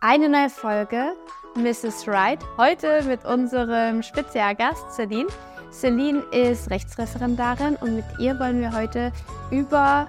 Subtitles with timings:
[0.00, 1.14] Eine neue Folge
[1.54, 2.06] Mrs.
[2.06, 2.38] Wright.
[2.58, 5.28] Heute mit unserem Spezialgast Celine.
[5.72, 9.10] Celine ist Rechtsreferendarin und mit ihr wollen wir heute
[9.50, 10.06] über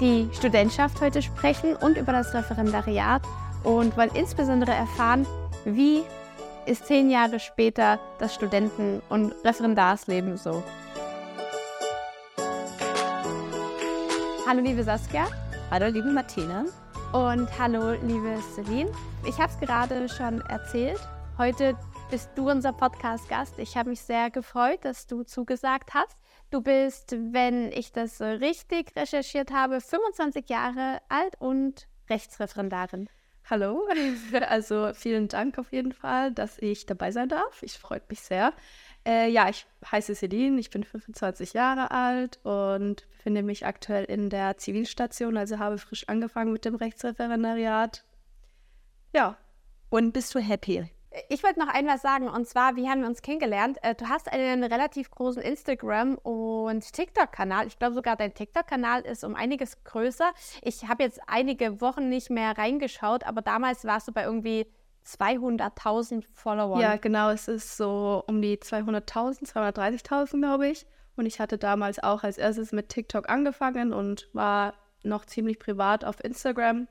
[0.00, 3.22] die Studentschaft heute sprechen und über das Referendariat
[3.64, 5.26] und wollen insbesondere erfahren,
[5.64, 6.04] wie
[6.66, 10.62] ist zehn Jahre später das Studenten- und Referendarsleben so.
[14.46, 15.26] Hallo liebe Saskia.
[15.72, 16.66] Hallo liebe Martina.
[17.14, 18.90] Und hallo liebe Celine.
[19.24, 20.98] Ich habe es gerade schon erzählt.
[21.38, 21.78] Heute
[22.10, 23.56] bist du unser Podcast-Gast.
[23.60, 26.18] Ich habe mich sehr gefreut, dass du zugesagt hast.
[26.50, 33.08] Du bist, wenn ich das richtig recherchiert habe, 25 Jahre alt und Rechtsreferendarin.
[33.48, 33.86] Hallo,
[34.48, 37.62] also vielen Dank auf jeden Fall, dass ich dabei sein darf.
[37.62, 38.52] Ich freue mich sehr.
[39.06, 44.30] Äh, ja, ich heiße Celine, ich bin 25 Jahre alt und befinde mich aktuell in
[44.30, 48.04] der Zivilstation, also habe frisch angefangen mit dem Rechtsreferendariat.
[49.14, 49.36] Ja.
[49.90, 50.90] Und bist du happy?
[51.28, 53.78] Ich wollte noch ein was sagen und zwar, wie haben wir uns kennengelernt?
[53.82, 57.68] Äh, du hast einen relativ großen Instagram- und TikTok-Kanal.
[57.68, 60.32] Ich glaube sogar, dein TikTok-Kanal ist um einiges größer.
[60.62, 64.66] Ich habe jetzt einige Wochen nicht mehr reingeschaut, aber damals warst du bei irgendwie
[65.06, 66.80] 200.000 Followern.
[66.80, 67.30] Ja, genau.
[67.30, 70.86] Es ist so um die 200.000, 230.000, glaube ich.
[71.16, 76.04] Und ich hatte damals auch als erstes mit TikTok angefangen und war noch ziemlich privat
[76.04, 76.88] auf Instagram.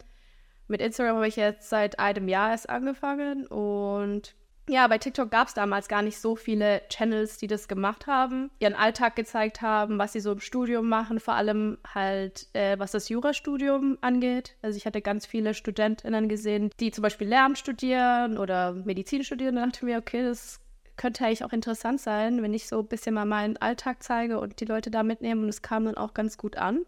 [0.68, 4.36] Mit Instagram habe ich jetzt seit einem Jahr erst angefangen und
[4.70, 8.50] ja, bei TikTok gab es damals gar nicht so viele Channels, die das gemacht haben,
[8.60, 12.92] ihren Alltag gezeigt haben, was sie so im Studium machen, vor allem halt, äh, was
[12.92, 14.56] das Jurastudium angeht.
[14.62, 19.56] Also ich hatte ganz viele StudentInnen gesehen, die zum Beispiel Lehramt studieren oder Medizin studieren.
[19.56, 20.62] Da dachte ich mir, okay, das
[20.96, 24.62] könnte eigentlich auch interessant sein, wenn ich so ein bisschen mal meinen Alltag zeige und
[24.62, 25.42] die Leute da mitnehme.
[25.42, 26.86] Und es kam dann auch ganz gut an.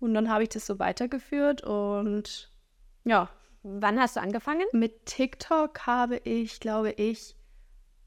[0.00, 2.50] Und dann habe ich das so weitergeführt und
[3.04, 3.30] ja,
[3.66, 4.66] Wann hast du angefangen?
[4.72, 7.34] Mit TikTok habe ich, glaube ich,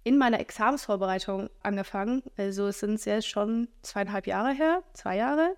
[0.04, 2.22] in meiner Examensvorbereitung angefangen.
[2.38, 5.56] Also es sind jetzt schon zweieinhalb Jahre her, zwei Jahre.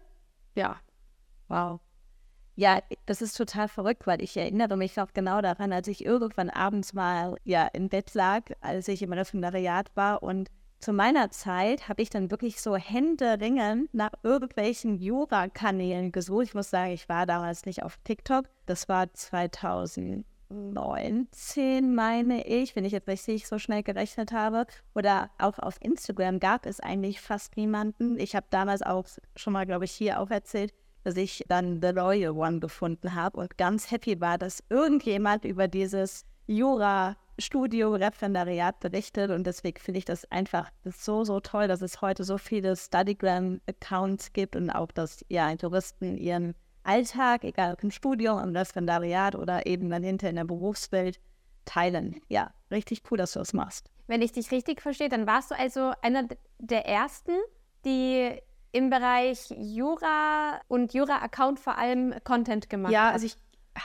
[0.56, 0.78] Ja.
[1.50, 1.82] Wow.
[2.56, 6.50] Ja, das ist total verrückt, weil ich erinnere mich noch genau daran, als ich irgendwann
[6.50, 11.90] abends mal ja im Bett lag, als ich im Referendariat war und zu meiner Zeit
[11.90, 16.46] habe ich dann wirklich so händeringend nach irgendwelchen Jura-Kanälen gesucht.
[16.46, 18.46] Ich muss sagen, ich war damals nicht auf TikTok.
[18.66, 24.66] Das war 2019, meine ich, wenn ich jetzt richtig so schnell gerechnet habe.
[24.96, 28.18] Oder auch auf Instagram gab es eigentlich fast niemanden.
[28.18, 30.74] Ich habe damals auch schon mal, glaube ich, hier auch erzählt,
[31.04, 35.68] dass ich dann The Royal One gefunden habe und ganz happy war, dass irgendjemand über
[35.68, 41.82] dieses Jura Studio, Referendariat berichtet und deswegen finde ich das einfach so, so toll, dass
[41.82, 47.84] es heute so viele Studygram-Accounts gibt und auch, dass ja, Touristen ihren Alltag, egal ob
[47.84, 51.20] im Studium, im Referendariat oder eben dann hinter in der Berufswelt,
[51.66, 52.20] teilen.
[52.30, 53.92] Ja, richtig cool, dass du das machst.
[54.08, 56.28] Wenn ich dich richtig verstehe, dann warst du also einer
[56.58, 57.34] der Ersten,
[57.86, 58.32] die
[58.72, 62.92] im Bereich Jura und Jura-Account vor allem Content gemacht.
[62.92, 63.36] Ja, also ich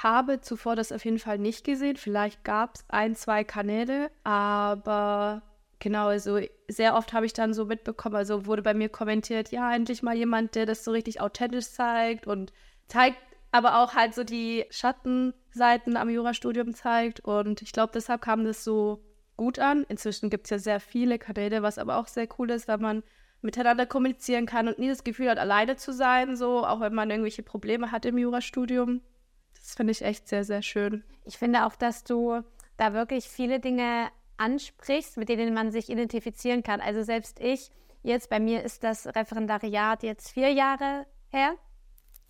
[0.02, 1.96] habe zuvor das auf jeden Fall nicht gesehen.
[1.96, 5.42] Vielleicht gab es ein, zwei Kanäle, aber
[5.78, 9.74] genau, also sehr oft habe ich dann so mitbekommen, also wurde bei mir kommentiert, ja,
[9.74, 12.52] endlich mal jemand, der das so richtig authentisch zeigt und
[12.88, 13.18] zeigt
[13.52, 17.20] aber auch halt so die Schattenseiten am Jurastudium zeigt.
[17.20, 19.04] Und ich glaube, deshalb kam das so
[19.36, 19.84] gut an.
[19.88, 23.04] Inzwischen gibt es ja sehr viele Kanäle, was aber auch sehr cool ist, wenn man
[23.42, 27.10] miteinander kommunizieren kann und nie das Gefühl hat, alleine zu sein, so, auch wenn man
[27.10, 29.02] irgendwelche Probleme hat im Jurastudium.
[29.64, 31.02] Das finde ich echt sehr, sehr schön.
[31.24, 32.42] Ich finde auch, dass du
[32.76, 36.82] da wirklich viele Dinge ansprichst, mit denen man sich identifizieren kann.
[36.82, 37.70] Also selbst ich,
[38.02, 41.54] jetzt bei mir ist das Referendariat jetzt vier Jahre her.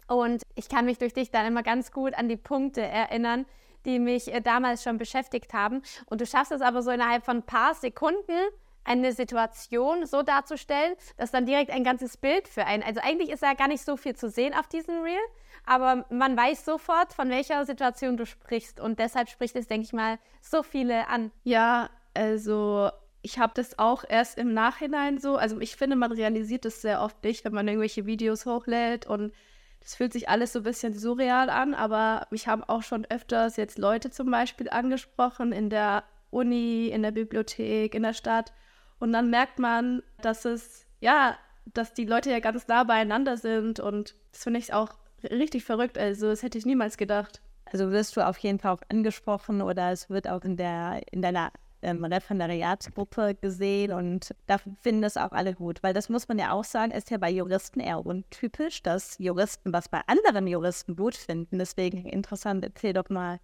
[0.07, 3.47] Und ich kann mich durch dich dann immer ganz gut an die Punkte erinnern,
[3.85, 5.83] die mich äh, damals schon beschäftigt haben.
[6.07, 8.39] Und du schaffst es aber so innerhalb von ein paar Sekunden,
[8.85, 12.83] eine Situation so darzustellen, dass dann direkt ein ganzes Bild für einen.
[12.83, 15.19] Also eigentlich ist ja gar nicht so viel zu sehen auf diesem Reel,
[15.67, 18.81] aber man weiß sofort, von welcher Situation du sprichst.
[18.81, 21.31] Und deshalb spricht es, denke ich mal, so viele an.
[21.45, 22.91] Ja, also
[23.23, 25.37] ich habe das auch erst im Nachhinein so.
[25.37, 29.33] Also ich finde, man realisiert das sehr oft nicht, wenn man irgendwelche Videos hochlädt und
[29.81, 33.59] das fühlt sich alles so ein bisschen surreal an, aber mich haben auch schon öfters
[33.59, 38.53] jetzt Leute zum Beispiel angesprochen in der Uni, in der Bibliothek, in der Stadt.
[38.99, 41.37] Und dann merkt man, dass es, ja,
[41.73, 44.91] dass die Leute ja ganz nah beieinander sind und das finde ich auch
[45.23, 45.99] richtig verrückt.
[45.99, 47.41] Also, das hätte ich niemals gedacht.
[47.73, 51.23] Also wirst du auf jeden Fall auch angesprochen oder es wird auch in, der, in
[51.23, 51.51] deiner
[51.83, 56.53] ähm, Referendariatsgruppe gesehen und da finden das auch alle gut, weil das muss man ja
[56.53, 61.17] auch sagen, ist ja bei Juristen eher untypisch, dass Juristen was bei anderen Juristen gut
[61.17, 61.59] finden.
[61.59, 63.39] Deswegen interessant, erzähl doch mal.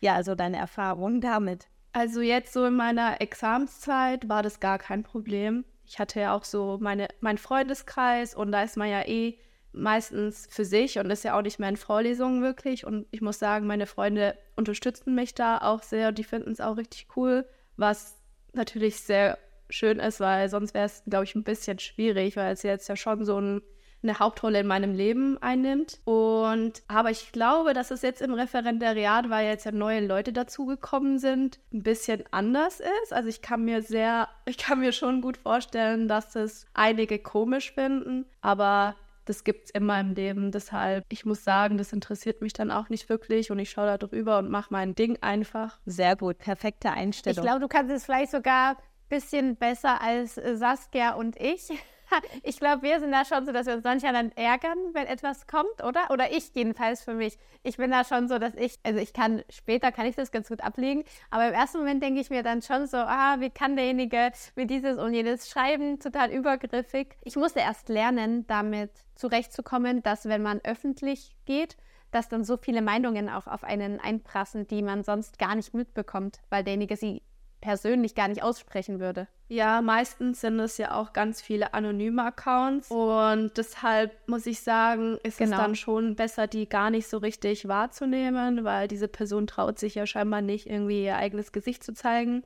[0.00, 1.68] ja, also deine Erfahrung damit?
[1.92, 5.64] Also jetzt so in meiner Examenszeit war das gar kein Problem.
[5.86, 9.38] Ich hatte ja auch so meine, meinen Freundeskreis und da ist man ja eh
[9.72, 12.86] meistens für sich und ist ja auch nicht mehr in Vorlesungen wirklich.
[12.86, 16.12] Und ich muss sagen, meine Freunde unterstützen mich da auch sehr.
[16.12, 17.44] Die finden es auch richtig cool,
[17.76, 18.16] was
[18.52, 19.38] natürlich sehr
[19.68, 22.96] schön ist, weil sonst wäre es, glaube ich, ein bisschen schwierig, weil es jetzt ja
[22.96, 23.62] schon so ein,
[24.02, 26.00] eine Hauptrolle in meinem Leben einnimmt.
[26.04, 31.18] Und aber ich glaube, dass es jetzt im Referendariat, weil jetzt ja neue Leute dazugekommen
[31.18, 33.12] sind, ein bisschen anders ist.
[33.12, 37.72] Also ich kann mir sehr, ich kann mir schon gut vorstellen, dass es einige komisch
[37.72, 40.50] finden, aber das gibt es immer im Leben.
[40.50, 43.98] Deshalb, ich muss sagen, das interessiert mich dann auch nicht wirklich und ich schaue da
[43.98, 45.78] drüber und mache mein Ding einfach.
[45.86, 47.44] Sehr gut, perfekte Einstellung.
[47.44, 48.76] Ich glaube, du kannst es vielleicht sogar ein
[49.08, 51.70] bisschen besser als Saskia und ich.
[52.42, 55.46] ich glaube, wir sind da schon so, dass wir uns manchmal dann ärgern, wenn etwas
[55.46, 56.10] kommt, oder?
[56.10, 57.38] Oder ich jedenfalls für mich.
[57.62, 60.48] Ich bin da schon so, dass ich, also ich kann, später kann ich das ganz
[60.48, 63.76] gut ablegen, aber im ersten Moment denke ich mir dann schon so, ah, wie kann
[63.76, 67.16] derjenige mit dieses und jenes schreiben, total übergriffig.
[67.22, 71.76] Ich musste erst lernen, damit zurechtzukommen, dass wenn man öffentlich geht,
[72.10, 76.40] dass dann so viele Meinungen auch auf einen einprassen, die man sonst gar nicht mitbekommt,
[76.50, 77.22] weil derjenige sie
[77.60, 79.28] persönlich gar nicht aussprechen würde.
[79.50, 85.18] Ja, meistens sind es ja auch ganz viele anonyme Accounts und deshalb muss ich sagen,
[85.24, 85.56] ist genau.
[85.56, 89.96] es dann schon besser, die gar nicht so richtig wahrzunehmen, weil diese Person traut sich
[89.96, 92.44] ja scheinbar nicht, irgendwie ihr eigenes Gesicht zu zeigen.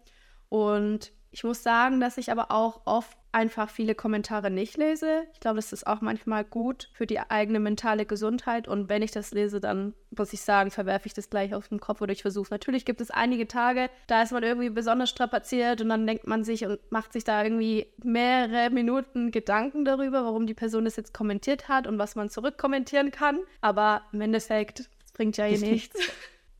[0.48, 5.24] Und ich muss sagen, dass ich aber auch oft einfach viele Kommentare nicht lese.
[5.32, 8.68] Ich glaube, das ist auch manchmal gut für die eigene mentale Gesundheit.
[8.68, 11.80] Und wenn ich das lese, dann muss ich sagen, verwerfe ich das gleich aus dem
[11.80, 12.50] Kopf oder ich versuche.
[12.52, 16.44] Natürlich gibt es einige Tage, da ist man irgendwie besonders strapaziert und dann denkt man
[16.44, 21.12] sich und macht sich da irgendwie mehrere Minuten Gedanken darüber, warum die Person das jetzt
[21.12, 23.40] kommentiert hat und was man zurückkommentieren kann.
[23.60, 25.98] Aber im Endeffekt bringt ja eh nichts.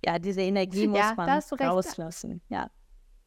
[0.04, 1.30] Ja, diese Energie muss ja, man
[1.60, 2.40] rauslassen.
[2.48, 2.72] Ja,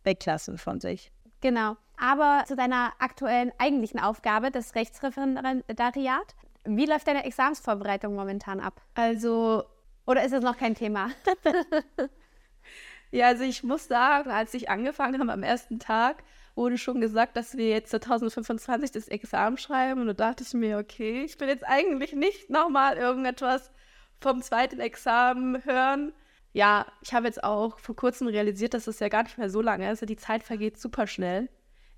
[0.03, 1.13] weglassen von sich.
[1.41, 1.77] Genau.
[1.97, 6.35] Aber zu deiner aktuellen eigentlichen Aufgabe, das Rechtsreferendariat.
[6.65, 8.81] Wie läuft deine Examensvorbereitung momentan ab?
[8.95, 9.63] Also.
[10.05, 11.11] Oder ist es noch kein Thema?
[13.11, 16.23] ja, also ich muss sagen, als ich angefangen habe am ersten Tag,
[16.55, 20.01] wurde schon gesagt, dass wir jetzt 2025 das Examen schreiben.
[20.01, 23.71] Und da dachte ich mir, okay, ich will jetzt eigentlich nicht nochmal irgendetwas
[24.19, 26.13] vom zweiten Examen hören
[26.57, 29.61] ja, ich habe jetzt auch vor kurzem realisiert, dass es ja gar nicht mehr so
[29.61, 30.09] lange ist.
[30.09, 31.49] Die Zeit vergeht super schnell.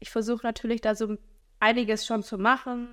[0.02, 1.16] Ich versuche natürlich da so
[1.62, 2.90] einiges schon zu machen,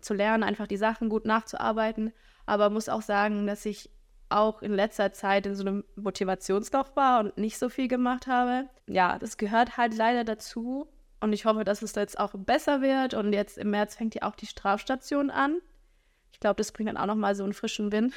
[0.00, 2.14] zu lernen, einfach die Sachen gut nachzuarbeiten.
[2.46, 3.90] Aber muss auch sagen, dass ich
[4.30, 8.70] auch in letzter Zeit in so einem Motivationsloch war und nicht so viel gemacht habe.
[8.86, 10.88] Ja, das gehört halt leider dazu.
[11.20, 13.12] Und ich hoffe, dass es jetzt auch besser wird.
[13.12, 15.60] Und jetzt im März fängt ja auch die Strafstation an.
[16.32, 18.14] Ich glaube, das bringt dann auch nochmal so einen frischen Wind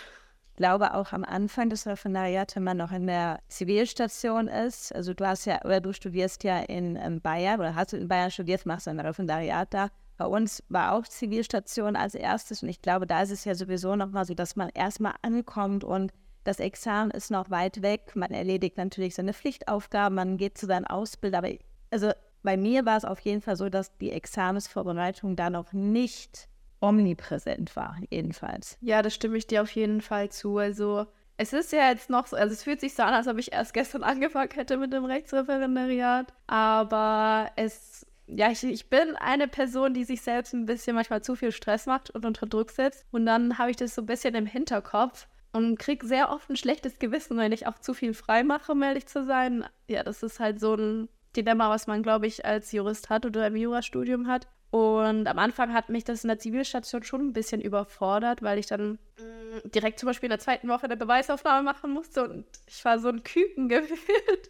[0.55, 5.25] glaube auch am Anfang des Referendariats, wenn man noch in der Zivilstation ist, also du
[5.25, 8.65] hast ja, oder du studierst ja in, in Bayern oder hast du in Bayern studiert,
[8.65, 9.89] machst du ein Referendariat da.
[10.17, 13.95] Bei uns war auch Zivilstation als erstes und ich glaube, da ist es ja sowieso
[13.95, 16.11] nochmal so, dass man erstmal ankommt und
[16.43, 18.15] das Examen ist noch weit weg.
[18.15, 21.39] Man erledigt natürlich seine Pflichtaufgaben, man geht zu seinem Ausbilder.
[21.39, 21.49] Aber
[21.89, 22.11] also
[22.43, 26.49] bei mir war es auf jeden Fall so, dass die Examensvorbereitung da noch nicht
[26.83, 28.77] omnipräsent war, jedenfalls.
[28.81, 30.57] Ja, das stimme ich dir auf jeden Fall zu.
[30.57, 31.07] Also
[31.37, 33.53] es ist ja jetzt noch so, also es fühlt sich so an, als ob ich
[33.53, 36.33] erst gestern angefangen hätte mit dem Rechtsreferendariat.
[36.45, 41.35] Aber es, ja, ich, ich bin eine Person, die sich selbst ein bisschen manchmal zu
[41.35, 43.05] viel Stress macht und unter Druck setzt.
[43.11, 46.57] Und dann habe ich das so ein bisschen im Hinterkopf und kriege sehr oft ein
[46.57, 49.65] schlechtes Gewissen, wenn ich auch zu viel frei mache, um ehrlich zu sein.
[49.87, 53.47] Ja, das ist halt so ein Dilemma, was man, glaube ich, als Jurist hat oder
[53.47, 54.47] im Jurastudium hat.
[54.73, 58.65] Und am Anfang hat mich das in der Zivilstation schon ein bisschen überfordert, weil ich
[58.65, 62.43] dann mh, mm, direkt zum Beispiel in der zweiten Woche eine Beweisaufnahme machen musste und
[62.65, 64.49] ich war so ein Küken gefühlt.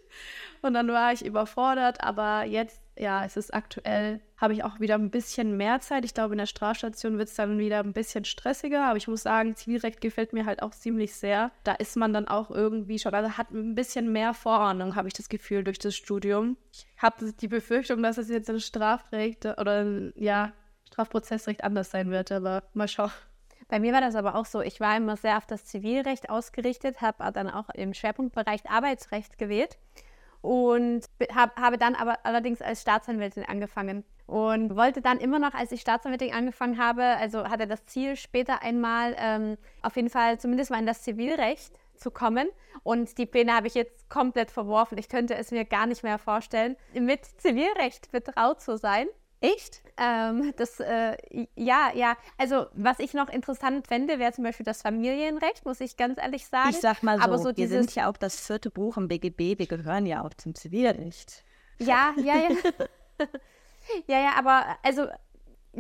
[0.62, 4.96] Und dann war ich überfordert, aber jetzt, ja, es ist aktuell, habe ich auch wieder
[4.96, 6.06] ein bisschen mehr Zeit.
[6.06, 9.24] Ich glaube, in der Strafstation wird es dann wieder ein bisschen stressiger, aber ich muss
[9.24, 11.52] sagen, Zivilrecht gefällt mir halt auch ziemlich sehr.
[11.64, 15.14] Da ist man dann auch irgendwie schon, also hat ein bisschen mehr Vorahnung, habe ich
[15.14, 16.58] das Gefühl, durch das Studium.
[16.72, 20.54] Ich habe die Befürchtung, dass es jetzt in Strafrecht oder ja,
[20.88, 23.12] Strafprozessrecht anders sein wird, aber mal schauen.
[23.70, 24.62] Bei mir war das aber auch so.
[24.62, 29.80] Ich war immer sehr auf das Zivilrecht ausgerichtet, habe dann auch im Schwerpunktbereich Arbeitsrecht gewählt
[30.44, 35.72] und hab, habe dann aber allerdings als Staatsanwältin angefangen und wollte dann immer noch, als
[35.72, 40.70] ich Staatsanwältin angefangen habe, also hatte das Ziel, später einmal ähm, auf jeden Fall zumindest
[40.70, 42.50] mal in das Zivilrecht zu kommen.
[42.84, 44.98] Und die Pläne habe ich jetzt komplett verworfen.
[44.98, 49.08] Ich könnte es mir gar nicht mehr vorstellen, mit Zivilrecht betraut zu sein.
[49.44, 49.82] Echt?
[49.98, 51.18] Ähm, das, äh,
[51.56, 52.16] ja, ja.
[52.38, 56.48] Also, was ich noch interessant fände, wäre zum Beispiel das Familienrecht, muss ich ganz ehrlich
[56.48, 56.70] sagen.
[56.70, 59.10] Ich sag mal so, Aber so wir dieses- sind ja auch das vierte Buch im
[59.10, 61.44] BGB, wir gehören ja auch zum Zivilrecht.
[61.80, 62.50] Ja, ja, ja.
[64.08, 65.08] ja, ja, aber also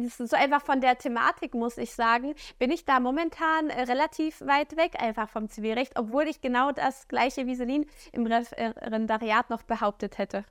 [0.10, 4.75] so einfach von der Thematik, muss ich sagen, bin ich da momentan äh, relativ weit
[4.75, 10.17] weg einfach vom Zivilrecht, obwohl ich genau das gleiche wie Celine im Referendariat noch behauptet
[10.17, 10.43] hätte.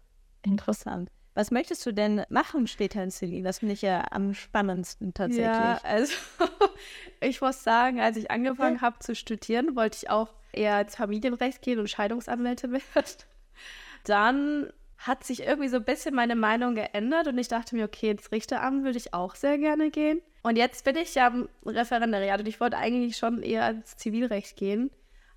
[0.45, 1.11] Interessant.
[1.35, 3.45] Was möchtest du denn machen später in Celine?
[3.45, 5.47] Das finde ich ja am spannendsten tatsächlich.
[5.47, 6.13] Ja, also
[7.21, 11.63] ich muss sagen, als ich angefangen habe zu studieren, wollte ich auch eher ins Familienrecht
[11.63, 12.83] gehen und Scheidungsanwälte werden.
[14.05, 18.11] Dann hat sich irgendwie so ein bisschen meine Meinung geändert und ich dachte mir, okay,
[18.11, 20.21] ins Richteramt würde ich auch sehr gerne gehen.
[20.43, 24.57] Und jetzt bin ich ja im Referendariat und ich wollte eigentlich schon eher ins Zivilrecht
[24.57, 24.91] gehen,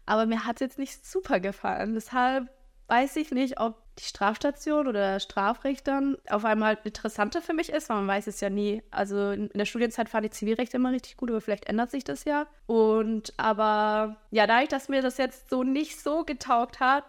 [0.06, 1.94] aber mir hat es jetzt nicht super gefallen.
[1.94, 2.50] Deshalb
[2.88, 7.70] weiß ich nicht, ob die Strafstation oder Strafrecht dann auf einmal halt interessanter für mich
[7.70, 8.84] ist, weil man weiß es ja nie.
[8.92, 12.26] Also in, der Studienzeit fand ich Zivilrecht immer richtig gut, aber vielleicht ändert sich das
[12.26, 12.48] ja.
[12.68, 17.06] Und aber ja, dadurch, dass mir das jetzt so nicht so getaugt hat,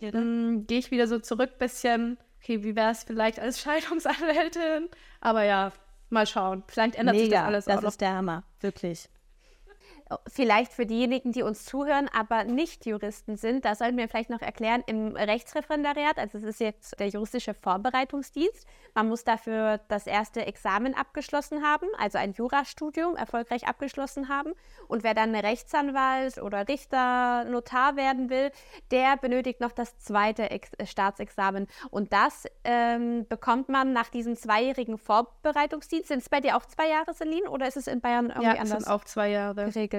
[0.00, 4.88] dann gehe ich wieder so zurück, bisschen, okay, wie wäre es vielleicht als Scheidungsanwältin?
[5.20, 5.72] Aber ja,
[6.10, 6.62] mal schauen.
[6.68, 7.88] Vielleicht ändert sich das Mega, alles das auch noch.
[7.88, 9.08] ist der Hammer, wirklich.
[10.26, 14.40] Vielleicht für diejenigen, die uns zuhören, aber nicht Juristen sind, da sollten wir vielleicht noch
[14.40, 20.46] erklären, im Rechtsreferendariat, also es ist jetzt der juristische Vorbereitungsdienst, man muss dafür das erste
[20.46, 24.54] Examen abgeschlossen haben, also ein Jurastudium erfolgreich abgeschlossen haben.
[24.86, 28.50] Und wer dann Rechtsanwalt oder Richter, Notar werden will,
[28.90, 31.66] der benötigt noch das zweite Ex äh, Staatsexamen.
[31.90, 36.08] Und das ähm, bekommt man nach diesem zweijährigen Vorbereitungsdienst.
[36.08, 38.52] Sind es bei dir auch zwei Jahre, Celine, oder ist es in Bayern irgendwie Ja,
[38.54, 38.84] anders?
[38.84, 39.66] sind auch zwei Jahre.
[39.66, 39.97] geregelt.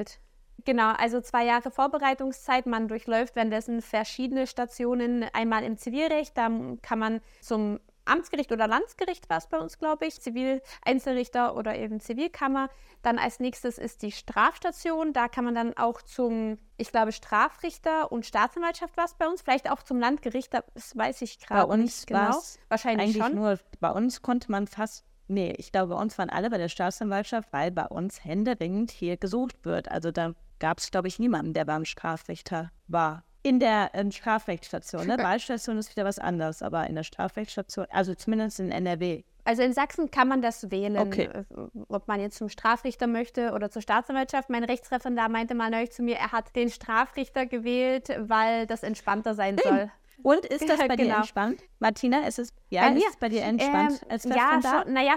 [0.65, 2.65] Genau, also zwei Jahre Vorbereitungszeit.
[2.65, 5.25] Man durchläuft währenddessen verschiedene Stationen.
[5.34, 6.50] Einmal im Zivilrecht, da
[6.82, 7.79] kann man zum
[8.10, 12.70] Amtsgericht oder Landesgericht war es bei uns, glaube ich, Zivil-Einzelrichter oder eben Zivilkammer.
[13.01, 15.13] Dann als nächstes ist die Strafstation.
[15.13, 19.41] Da kann man dann auch zum, ich glaube, Strafrichter und Staatsanwaltschaft war es bei uns,
[19.41, 22.41] vielleicht auch zum Landgericht, das weiß ich Bei gerade nicht genau.
[22.68, 23.36] Wahrscheinlich Eigentlich schon.
[23.36, 26.69] nur, bei uns konnte man fast, nee, ich glaube, bei uns waren alle bei der
[26.69, 29.89] Staatsanwaltschaft, weil bei uns händeringend hier gesucht wird.
[29.89, 33.24] Also da gab es, glaube ich, niemanden, der beim Strafrichter war.
[33.41, 35.17] In der ähm, Strafrechtsstation, ne?
[35.21, 39.24] Wahlstation ist wieder was anderes, aber in der Strafrechtsstation, also zumindest in NRW.
[39.45, 41.29] Also in Sachsen kann man das wählen, Okay.
[41.33, 41.43] äh,
[41.88, 44.50] ob man jetzt zum Strafrichter möchte oder zur Staatsanwaltschaft.
[44.50, 49.33] Mein Rechtsreferendar meinte mal neulich zu mir, er hat den Strafrichter gewählt, weil das entspannter
[49.33, 49.89] sein soll.
[50.23, 51.17] Und ist das bei dir Genau.
[51.17, 51.61] entspannt?
[51.79, 55.15] Martina, ist es, ja, Bei ist es bei dir entspannt Ähm, als ja, schon, naja,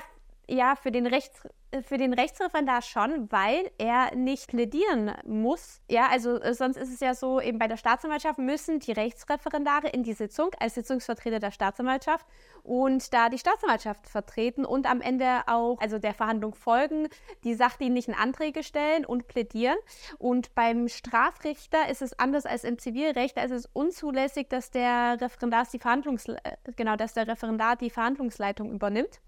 [0.49, 1.43] ja, für den Rechts
[1.81, 5.81] für den Rechtsreferendar schon, weil er nicht plädieren muss.
[5.89, 9.89] Ja, also äh, sonst ist es ja so, eben bei der Staatsanwaltschaft müssen die Rechtsreferendare
[9.89, 12.27] in die Sitzung als Sitzungsvertreter der Staatsanwaltschaft
[12.63, 17.09] und da die Staatsanwaltschaft vertreten und am Ende auch, also der Verhandlung folgen,
[17.45, 19.79] die sachdienlichen Anträge stellen und plädieren.
[20.19, 23.39] Und beim Strafrichter ist es anders als im Zivilrecht.
[23.39, 26.37] Da ist es unzulässig, dass der Referendar die Verhandlungs äh,
[26.77, 29.21] genau, dass der Referendar die Verhandlungsleitung übernimmt.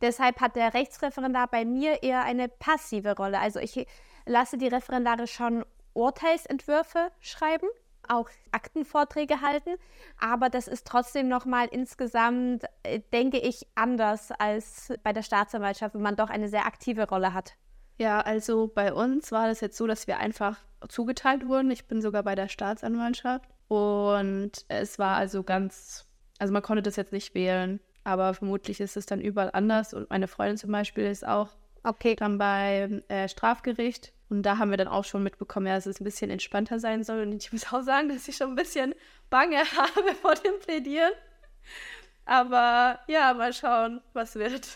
[0.00, 3.38] Deshalb hat der Rechtsreferendar bei mir eher eine passive Rolle.
[3.38, 3.86] Also ich
[4.26, 7.68] lasse die Referendare schon Urteilsentwürfe schreiben,
[8.08, 9.76] auch Aktenvorträge halten,
[10.18, 16.02] aber das ist trotzdem nochmal insgesamt, äh, denke ich, anders als bei der Staatsanwaltschaft, wenn
[16.02, 17.54] man doch eine sehr aktive Rolle hat.
[17.98, 21.70] Ja, also bei uns war das jetzt so, dass wir einfach zugeteilt wurden.
[21.70, 23.50] Ich bin sogar bei der Staatsanwaltschaft.
[23.68, 26.06] Und es war also ganz,
[26.38, 29.94] also man konnte das jetzt nicht wählen, aber vermutlich ist es dann überall anders.
[29.94, 31.48] Und meine Freundin zum Beispiel ist auch
[31.82, 32.14] Okay.
[32.16, 34.12] dann beim äh, Strafgericht.
[34.28, 37.02] Und da haben wir dann auch schon mitbekommen, ja, dass es ein bisschen entspannter sein
[37.02, 37.22] soll.
[37.22, 38.94] Und ich muss auch sagen, dass ich schon ein bisschen
[39.28, 41.12] Bange habe vor dem Plädieren.
[42.26, 44.68] Aber ja, mal schauen, was wird.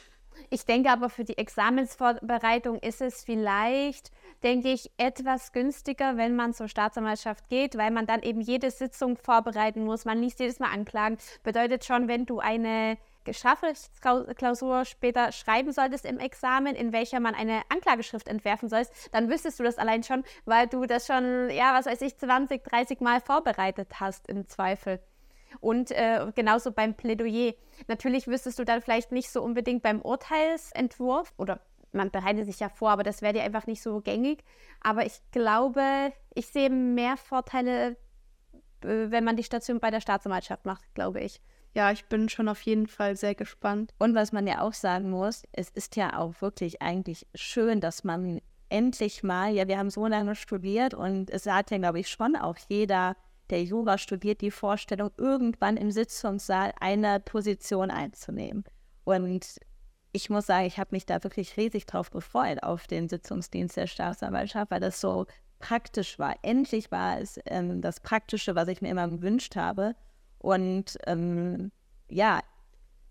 [0.50, 4.11] Ich denke aber für die Examensvorbereitung ist es vielleicht,
[4.43, 9.16] denke ich, etwas günstiger, wenn man zur Staatsanwaltschaft geht, weil man dann eben jede Sitzung
[9.16, 10.04] vorbereiten muss.
[10.04, 11.19] Man liest jedes Mal Anklagen.
[11.45, 12.99] Bedeutet schon, wenn du eine
[13.33, 19.59] Strafrechtsklausur später schreiben solltest im Examen, in welcher man eine Anklageschrift entwerfen sollst, dann wüsstest
[19.59, 23.21] du das allein schon, weil du das schon, ja, was weiß ich, 20, 30 Mal
[23.21, 25.00] vorbereitet hast im Zweifel.
[25.61, 27.54] Und äh, genauso beim Plädoyer.
[27.87, 31.61] Natürlich wüsstest du dann vielleicht nicht so unbedingt beim Urteilsentwurf oder
[31.93, 34.43] man bereitet sich ja vor, aber das wäre dir einfach nicht so gängig.
[34.81, 37.97] Aber ich glaube, ich sehe mehr Vorteile,
[38.83, 41.40] äh, wenn man die Station bei der Staatsanwaltschaft macht, glaube ich.
[41.75, 43.93] Ja, ich bin schon auf jeden Fall sehr gespannt.
[43.99, 48.04] Und was man ja auch sagen muss, es ist ja auch wirklich eigentlich schön, dass
[48.04, 52.09] man endlich mal, ja, wir haben so lange studiert und es hat ja, glaube ich,
[52.09, 53.16] schon auch jeder,
[53.50, 58.64] der Jura studiert, die Vorstellung, irgendwann im Sitzungssaal eine Position einzunehmen.
[59.02, 59.59] Und
[60.12, 63.88] ich muss sagen, ich habe mich da wirklich riesig drauf gefreut, auf den Sitzungsdienst der
[63.88, 65.26] Staatsanwaltschaft, weil das so
[65.59, 66.37] praktisch war.
[66.43, 69.97] Endlich war es ähm, das Praktische, was ich mir immer gewünscht habe.
[70.45, 71.73] Und ähm,
[72.11, 72.41] ja,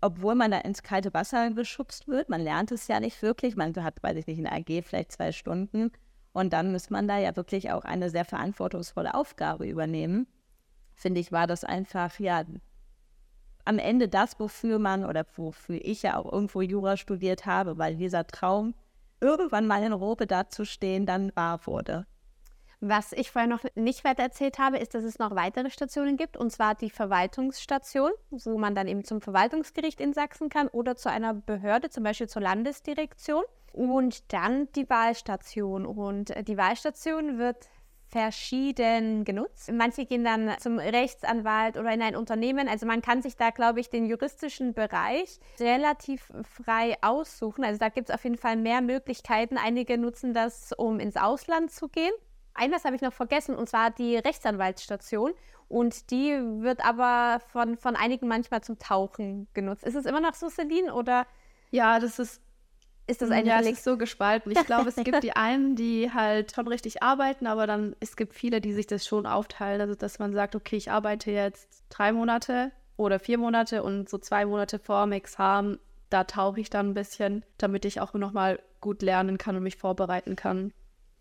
[0.00, 3.56] obwohl man da ins kalte Wasser geschubst wird, man lernt es ja nicht wirklich.
[3.56, 5.90] Man hat, weiß ich nicht, in AG vielleicht zwei Stunden.
[6.32, 10.28] Und dann muss man da ja wirklich auch eine sehr verantwortungsvolle Aufgabe übernehmen.
[10.94, 12.44] Finde ich, war das einfach, ja,
[13.64, 17.96] am Ende das, wofür man oder wofür ich ja auch irgendwo Jura studiert habe, weil
[17.96, 18.74] dieser Traum,
[19.20, 22.06] irgendwann mal in Europa dazustehen, dann wahr wurde.
[22.86, 26.36] Was ich vorher noch nicht weiter erzählt habe, ist, dass es noch weitere Stationen gibt,
[26.36, 31.10] und zwar die Verwaltungsstation, wo man dann eben zum Verwaltungsgericht in Sachsen kann oder zu
[31.10, 33.42] einer Behörde, zum Beispiel zur Landesdirektion.
[33.72, 35.86] Und dann die Wahlstation.
[35.86, 37.70] Und die Wahlstation wird
[38.08, 39.72] verschieden genutzt.
[39.72, 42.68] Manche gehen dann zum Rechtsanwalt oder in ein Unternehmen.
[42.68, 47.64] Also man kann sich da, glaube ich, den juristischen Bereich relativ frei aussuchen.
[47.64, 49.56] Also da gibt es auf jeden Fall mehr Möglichkeiten.
[49.56, 52.12] Einige nutzen das, um ins Ausland zu gehen.
[52.54, 55.32] Eines habe ich noch vergessen, und zwar die Rechtsanwaltsstation.
[55.68, 56.30] Und die
[56.60, 59.84] wird aber von, von einigen manchmal zum Tauchen genutzt.
[59.84, 61.26] Ist es immer noch so, Celine, oder?
[61.70, 62.40] Ja, das ist
[63.06, 64.50] ist das ein Ja, es ist so gespalten.
[64.50, 68.34] Ich glaube, es gibt die einen, die halt schon richtig arbeiten, aber dann es gibt
[68.34, 69.80] viele, die sich das schon aufteilen.
[69.80, 74.18] Also, dass man sagt, okay, ich arbeite jetzt drei Monate oder vier Monate und so
[74.18, 78.60] zwei Monate vor dem Examen, da tauche ich dann ein bisschen, damit ich auch nochmal
[78.80, 80.72] gut lernen kann und mich vorbereiten kann.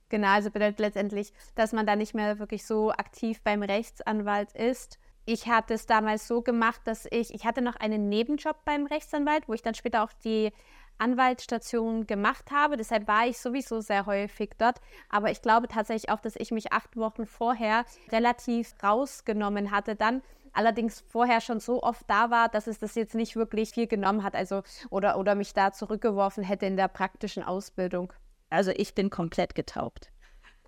[0.10, 5.00] Genau, also bedeutet letztendlich, dass man da nicht mehr wirklich so aktiv beim Rechtsanwalt ist.
[5.26, 9.48] Ich hatte es damals so gemacht, dass ich, ich hatte noch einen Nebenjob beim Rechtsanwalt,
[9.48, 10.52] wo ich dann später auch die
[10.98, 12.78] Anwaltsstation gemacht habe.
[12.78, 14.80] Deshalb war ich sowieso sehr häufig dort.
[15.10, 20.22] Aber ich glaube tatsächlich auch, dass ich mich acht Wochen vorher relativ rausgenommen hatte dann.
[20.54, 24.24] Allerdings vorher schon so oft da war, dass es das jetzt nicht wirklich viel genommen
[24.24, 28.14] hat, also oder, oder mich da zurückgeworfen hätte in der praktischen Ausbildung.
[28.54, 30.12] Also ich bin komplett getaubt.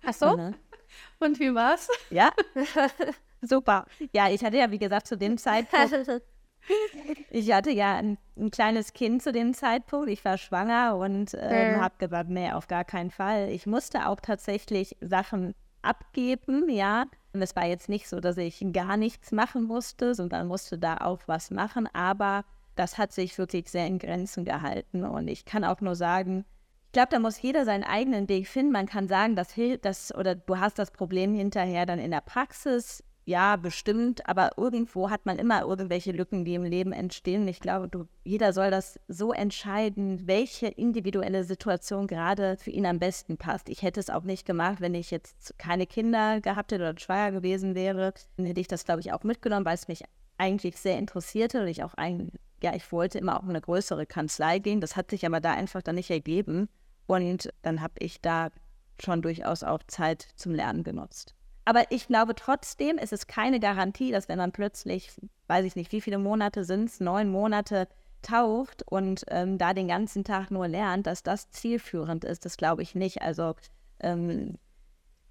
[0.04, 0.36] Ach so?
[0.36, 0.54] Mhm.
[1.20, 1.88] Und wie war's?
[2.10, 2.30] Ja.
[3.40, 3.86] Super.
[4.12, 6.22] Ja, ich hatte ja, wie gesagt, zu dem Zeitpunkt
[7.30, 10.10] Ich hatte ja ein, ein, kleines Kind zu dem Zeitpunkt.
[10.10, 11.80] Ich war schwanger und ähm, mhm.
[11.80, 13.50] habe gesagt, nee, auf gar keinen Fall.
[13.50, 17.04] Ich musste auch tatsächlich Sachen abgeben, ja.
[17.32, 20.96] Und es war jetzt nicht so, dass ich gar nichts machen musste, sondern musste da
[20.96, 21.88] auch was machen.
[21.92, 25.04] Aber das hat sich wirklich sehr in Grenzen gehalten.
[25.04, 26.44] Und ich kann auch nur sagen,
[26.96, 28.72] glaube, da muss jeder seinen eigenen Weg finden.
[28.72, 32.22] Man kann sagen, das hilft, das oder du hast das Problem hinterher dann in der
[32.22, 37.48] Praxis ja, bestimmt, aber irgendwo hat man immer irgendwelche Lücken, die im Leben entstehen.
[37.48, 43.00] Ich glaube, du, jeder soll das so entscheiden, welche individuelle Situation gerade für ihn am
[43.00, 43.68] besten passt.
[43.68, 47.32] Ich hätte es auch nicht gemacht, wenn ich jetzt keine Kinder gehabt hätte oder schwanger
[47.32, 48.14] gewesen wäre.
[48.36, 50.04] Dann hätte ich das, glaube ich, auch mitgenommen, weil es mich
[50.38, 52.30] eigentlich sehr interessierte und ich auch ein,
[52.62, 54.80] ja, ich wollte immer auch in eine größere Kanzlei gehen.
[54.80, 56.68] Das hat sich aber da einfach dann nicht ergeben.
[57.06, 58.50] Und dann habe ich da
[59.00, 61.34] schon durchaus auch Zeit zum Lernen genutzt.
[61.64, 65.10] Aber ich glaube trotzdem, es ist keine Garantie, dass wenn man plötzlich,
[65.48, 67.88] weiß ich nicht, wie viele Monate sind es, neun Monate
[68.22, 72.44] taucht und ähm, da den ganzen Tag nur lernt, dass das zielführend ist.
[72.44, 73.20] Das glaube ich nicht.
[73.20, 73.54] Also
[74.00, 74.58] ähm,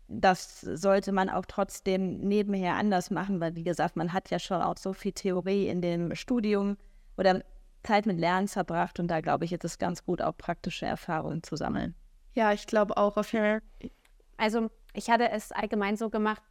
[0.07, 4.61] das sollte man auch trotzdem nebenher anders machen, weil wie gesagt, man hat ja schon
[4.61, 6.77] auch so viel Theorie in dem Studium
[7.17, 7.43] oder
[7.86, 11.43] Zeit mit Lernen verbracht und da glaube ich, ist es ganz gut, auch praktische Erfahrungen
[11.43, 11.95] zu sammeln.
[12.34, 13.89] Ja, ich glaube auch auf jeden Fall.
[14.38, 16.41] Also ich hatte es allgemein so gemacht.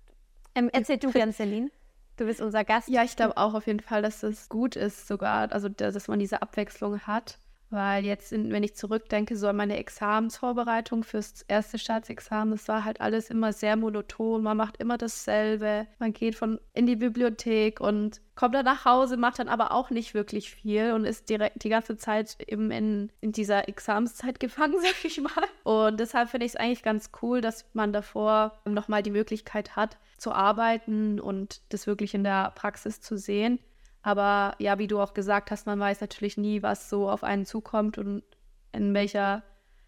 [0.55, 1.71] Ähm, erzähl du gern, Celine.
[2.17, 2.89] Du bist unser Gast.
[2.89, 6.19] Ja, ich glaube auch auf jeden Fall, dass es gut ist, sogar, also dass man
[6.19, 7.39] diese Abwechslung hat.
[7.75, 13.01] Weil jetzt, wenn ich zurückdenke, so an meine Examensvorbereitung fürs erste Staatsexamen, das war halt
[13.01, 14.45] alles immer sehr monoton.
[14.45, 15.89] Man macht immer dasselbe.
[15.99, 19.91] Man geht von in die Bibliothek und kommt dann nach Hause, macht dann aber auch
[19.91, 24.77] nicht wirklich viel und ist direkt die ganze Zeit eben in, in dieser Examenszeit gefangen,
[24.81, 25.33] sag ich mal.
[25.65, 29.99] Und deshalb finde ich es eigentlich ganz cool, dass man davor nochmal die Möglichkeit hat,
[30.17, 33.59] zu arbeiten und das wirklich in der Praxis zu sehen.
[34.05, 37.47] Aber ja, wie du auch gesagt hast, man weiß natürlich nie, was so auf einen
[37.47, 38.23] zukommt und
[38.71, 39.43] in welcher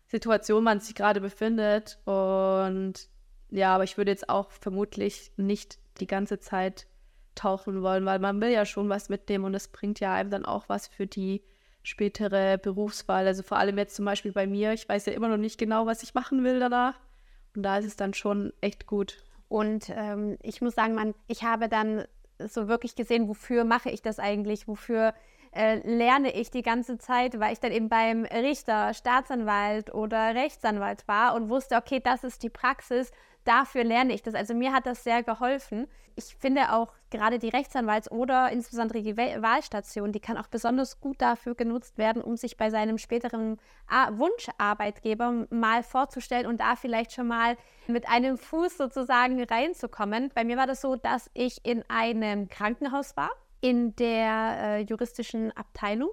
[0.06, 1.98] Situation man sich gerade befindet.
[2.06, 3.10] Und
[3.50, 6.86] ja, aber ich würde jetzt auch vermutlich nicht die ganze Zeit
[7.34, 10.46] tauchen wollen, weil man will ja schon was mitnehmen und es bringt ja einem dann
[10.46, 11.42] auch was für die
[11.82, 13.26] spätere Berufswahl.
[13.26, 15.84] Also vor allem jetzt zum Beispiel bei mir, ich weiß ja immer noch nicht genau,
[15.84, 16.98] was ich machen will danach.
[17.54, 19.18] Und da ist es dann schon echt gut.
[19.48, 22.06] Und ähm, ich muss sagen, man, ich habe dann
[22.38, 25.14] so wirklich gesehen, wofür mache ich das eigentlich, wofür
[25.52, 31.08] äh, lerne ich die ganze Zeit, weil ich dann eben beim Richter, Staatsanwalt oder Rechtsanwalt
[31.08, 33.10] war und wusste, okay, das ist die Praxis,
[33.46, 34.34] dafür lerne ich das.
[34.34, 35.86] Also mir hat das sehr geholfen.
[36.14, 41.20] Ich finde auch gerade die Rechtsanwalts- oder insbesondere die Wahlstation, die kann auch besonders gut
[41.20, 47.28] dafür genutzt werden, um sich bei seinem späteren Wunscharbeitgeber mal vorzustellen und da vielleicht schon
[47.28, 47.56] mal
[47.86, 50.30] mit einem Fuß sozusagen reinzukommen.
[50.34, 53.30] Bei mir war das so, dass ich in einem Krankenhaus war,
[53.60, 56.10] in der äh, juristischen Abteilung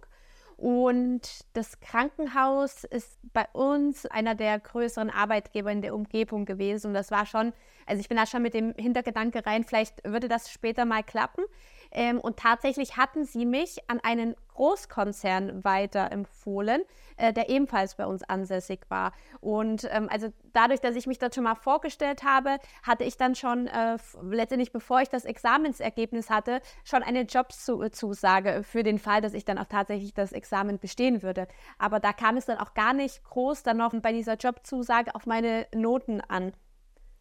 [0.63, 1.19] und
[1.51, 6.87] das Krankenhaus ist bei uns einer der größeren Arbeitgeber in der Umgebung gewesen.
[6.87, 7.51] Und das war schon,
[7.85, 11.43] also ich bin da schon mit dem Hintergedanke rein, vielleicht würde das später mal klappen.
[11.91, 16.83] Ähm, und tatsächlich hatten sie mich an einen Großkonzern weiterempfohlen,
[17.17, 19.11] äh, der ebenfalls bei uns ansässig war.
[19.39, 23.35] Und ähm, also dadurch, dass ich mich dort schon mal vorgestellt habe, hatte ich dann
[23.35, 29.33] schon äh, letztendlich, bevor ich das Examensergebnis hatte, schon eine Jobzusage für den Fall, dass
[29.33, 31.47] ich dann auch tatsächlich das Examen bestehen würde.
[31.77, 35.25] Aber da kam es dann auch gar nicht groß dann noch bei dieser Jobzusage auf
[35.25, 36.53] meine Noten an.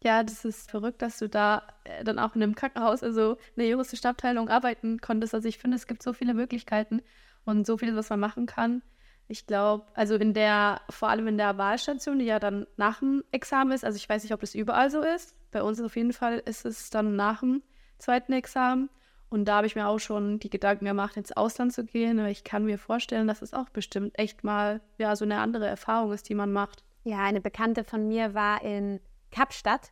[0.03, 3.63] Ja, das ist verrückt, dass du da äh, dann auch in einem Krankenhaus, also in
[3.63, 5.33] der juristischen Abteilung arbeiten konntest.
[5.33, 7.01] Also ich finde, es gibt so viele Möglichkeiten
[7.45, 8.83] und so vieles, was man machen kann.
[9.29, 13.23] Ich glaube, also in der, vor allem in der Wahlstation, die ja dann nach dem
[13.31, 15.35] Examen ist, also ich weiß nicht, ob das überall so ist.
[15.51, 17.63] Bei uns auf jeden Fall ist es dann nach dem
[17.97, 18.89] zweiten Examen.
[19.29, 22.19] Und da habe ich mir auch schon die Gedanken gemacht, ins Ausland zu gehen.
[22.19, 25.65] Aber ich kann mir vorstellen, dass es auch bestimmt echt mal ja, so eine andere
[25.65, 26.83] Erfahrung ist, die man macht.
[27.05, 28.99] Ja, eine Bekannte von mir war in
[29.33, 29.91] Kapstadt.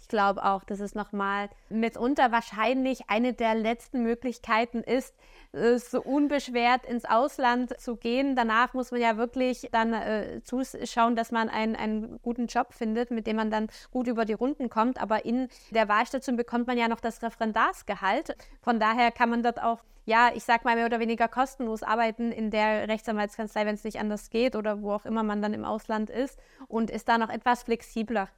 [0.00, 5.14] Ich glaube auch, dass es nochmal mitunter wahrscheinlich eine der letzten Möglichkeiten ist,
[5.52, 8.34] so unbeschwert ins Ausland zu gehen.
[8.34, 13.10] Danach muss man ja wirklich dann äh, zuschauen, dass man einen, einen guten Job findet,
[13.10, 15.00] mit dem man dann gut über die Runden kommt.
[15.00, 18.36] Aber in der Wahlstation bekommt man ja noch das Referendarsgehalt.
[18.62, 22.32] Von daher kann man dort auch ja, ich sag mal, mehr oder weniger kostenlos arbeiten
[22.32, 25.64] in der Rechtsanwaltskanzlei, wenn es nicht anders geht oder wo auch immer man dann im
[25.64, 28.28] Ausland ist und ist da noch etwas flexibler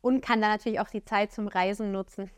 [0.00, 2.30] und kann dann natürlich auch die Zeit zum Reisen nutzen.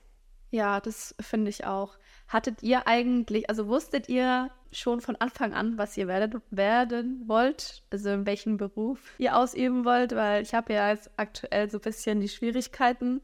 [0.50, 1.96] Ja, das finde ich auch.
[2.26, 7.82] Hattet ihr eigentlich, also wusstet ihr schon von Anfang an, was ihr werdet, werden wollt?
[7.90, 10.14] Also in welchem Beruf ihr ausüben wollt?
[10.14, 13.22] Weil ich habe ja jetzt aktuell so ein bisschen die Schwierigkeiten,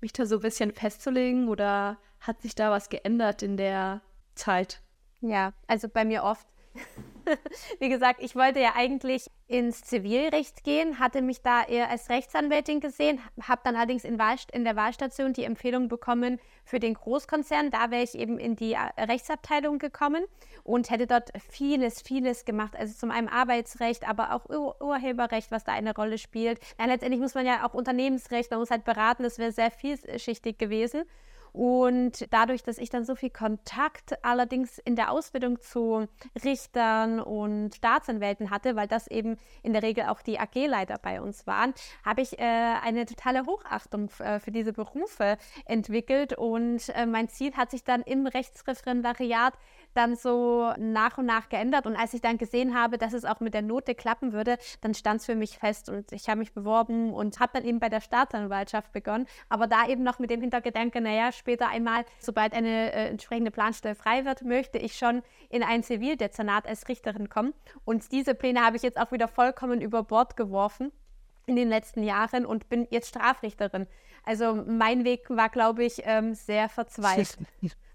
[0.00, 4.00] mich da so ein bisschen festzulegen oder hat sich da was geändert in der
[4.34, 4.80] Zeit?
[5.20, 6.46] Ja, also bei mir oft.
[7.78, 12.80] Wie gesagt, ich wollte ja eigentlich ins Zivilrecht gehen, hatte mich da eher als Rechtsanwältin
[12.80, 17.70] gesehen, habe dann allerdings in, Wahl, in, der Wahlstation die Empfehlung bekommen für den Großkonzern.
[17.70, 20.24] Da wäre ich eben in die äh, Rechtsabteilung gekommen
[20.64, 22.76] und hätte dort vieles, vieles gemacht.
[22.76, 26.60] Also zum einen Arbeitsrecht, aber auch Ur Urheberrecht, was da eine Rolle spielt.
[26.76, 30.58] Dann letztendlich muss man ja auch Unternehmensrecht, man muss halt beraten, das wäre sehr vielschichtig
[30.58, 31.04] gewesen.
[31.52, 36.06] Und dadurch, dass ich dann so viel Kontakt allerdings in der Ausbildung zu
[36.44, 41.46] Richtern und Staatsanwälten hatte, weil das eben in der Regel auch die AG-Leiter bei uns
[41.46, 46.32] waren, habe ich äh, eine totale Hochachtung äh, für diese Berufe entwickelt.
[46.32, 49.54] Und äh, mein Ziel hat sich dann im Rechtsreferendariat
[49.98, 51.86] dann so nach und nach geändert.
[51.86, 54.94] Und als ich dann gesehen habe, dass es auch mit der Note klappen würde, dann
[54.94, 55.88] stand es für mich fest.
[55.88, 59.26] Und ich habe mich beworben und habe dann eben bei der Staatsanwaltschaft begonnen.
[59.48, 63.96] Aber da eben noch mit dem Hintergedanke, naja, später einmal, sobald eine äh, entsprechende Planstelle
[63.96, 67.52] frei wird, möchte ich schon in ein Zivildezernat als Richterin kommen.
[67.84, 70.92] Und diese Pläne habe ich jetzt auch wieder vollkommen über Bord geworfen
[71.46, 73.86] in den letzten Jahren und bin jetzt Strafrichterin.
[74.22, 77.38] Also mein Weg war, glaube ich, ähm, sehr verzweigt.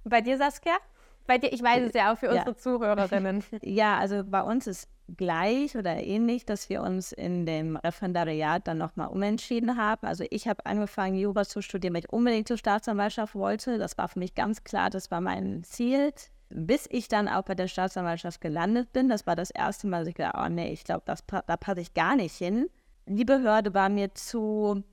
[0.03, 0.77] Bei dir, Saskia?
[1.25, 2.33] Bei dir, ich weiß es ja auch für ja.
[2.33, 3.43] unsere Zuhörerinnen.
[3.63, 8.77] Ja, also bei uns ist gleich oder ähnlich, dass wir uns in dem Referendariat dann
[8.77, 10.05] nochmal umentschieden haben.
[10.05, 13.77] Also ich habe angefangen, Jura zu studieren, weil ich unbedingt zur Staatsanwaltschaft wollte.
[13.77, 16.13] Das war für mich ganz klar, das war mein Ziel.
[16.49, 20.09] Bis ich dann auch bei der Staatsanwaltschaft gelandet bin, das war das erste Mal, dass
[20.09, 22.69] ich gedacht oh nee, ich glaube, da passe ich gar nicht hin.
[23.05, 24.83] Die Behörde war mir zu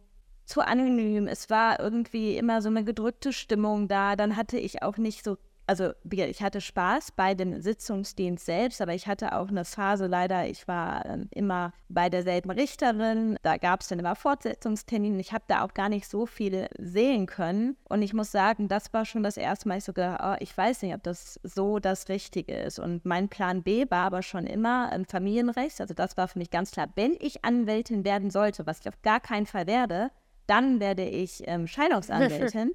[0.50, 1.28] zu anonym.
[1.28, 4.16] Es war irgendwie immer so eine gedrückte Stimmung da.
[4.16, 5.36] Dann hatte ich auch nicht so
[5.70, 10.48] also ich hatte Spaß bei dem Sitzungsdienst selbst, aber ich hatte auch eine Phase leider,
[10.48, 15.44] ich war ähm, immer bei derselben Richterin, da gab es dann immer Fortsetzungstermine, ich habe
[15.46, 17.76] da auch gar nicht so viel sehen können.
[17.88, 20.82] Und ich muss sagen, das war schon das erste Mal, ich sogar, oh, ich weiß
[20.82, 22.80] nicht, ob das so das Richtige ist.
[22.80, 26.50] Und mein Plan B war aber schon immer ein Familienrecht, also das war für mich
[26.50, 30.10] ganz klar, wenn ich Anwältin werden sollte, was ich auf gar keinen Fall werde,
[30.48, 32.72] dann werde ich ähm, Scheidungsanwältin.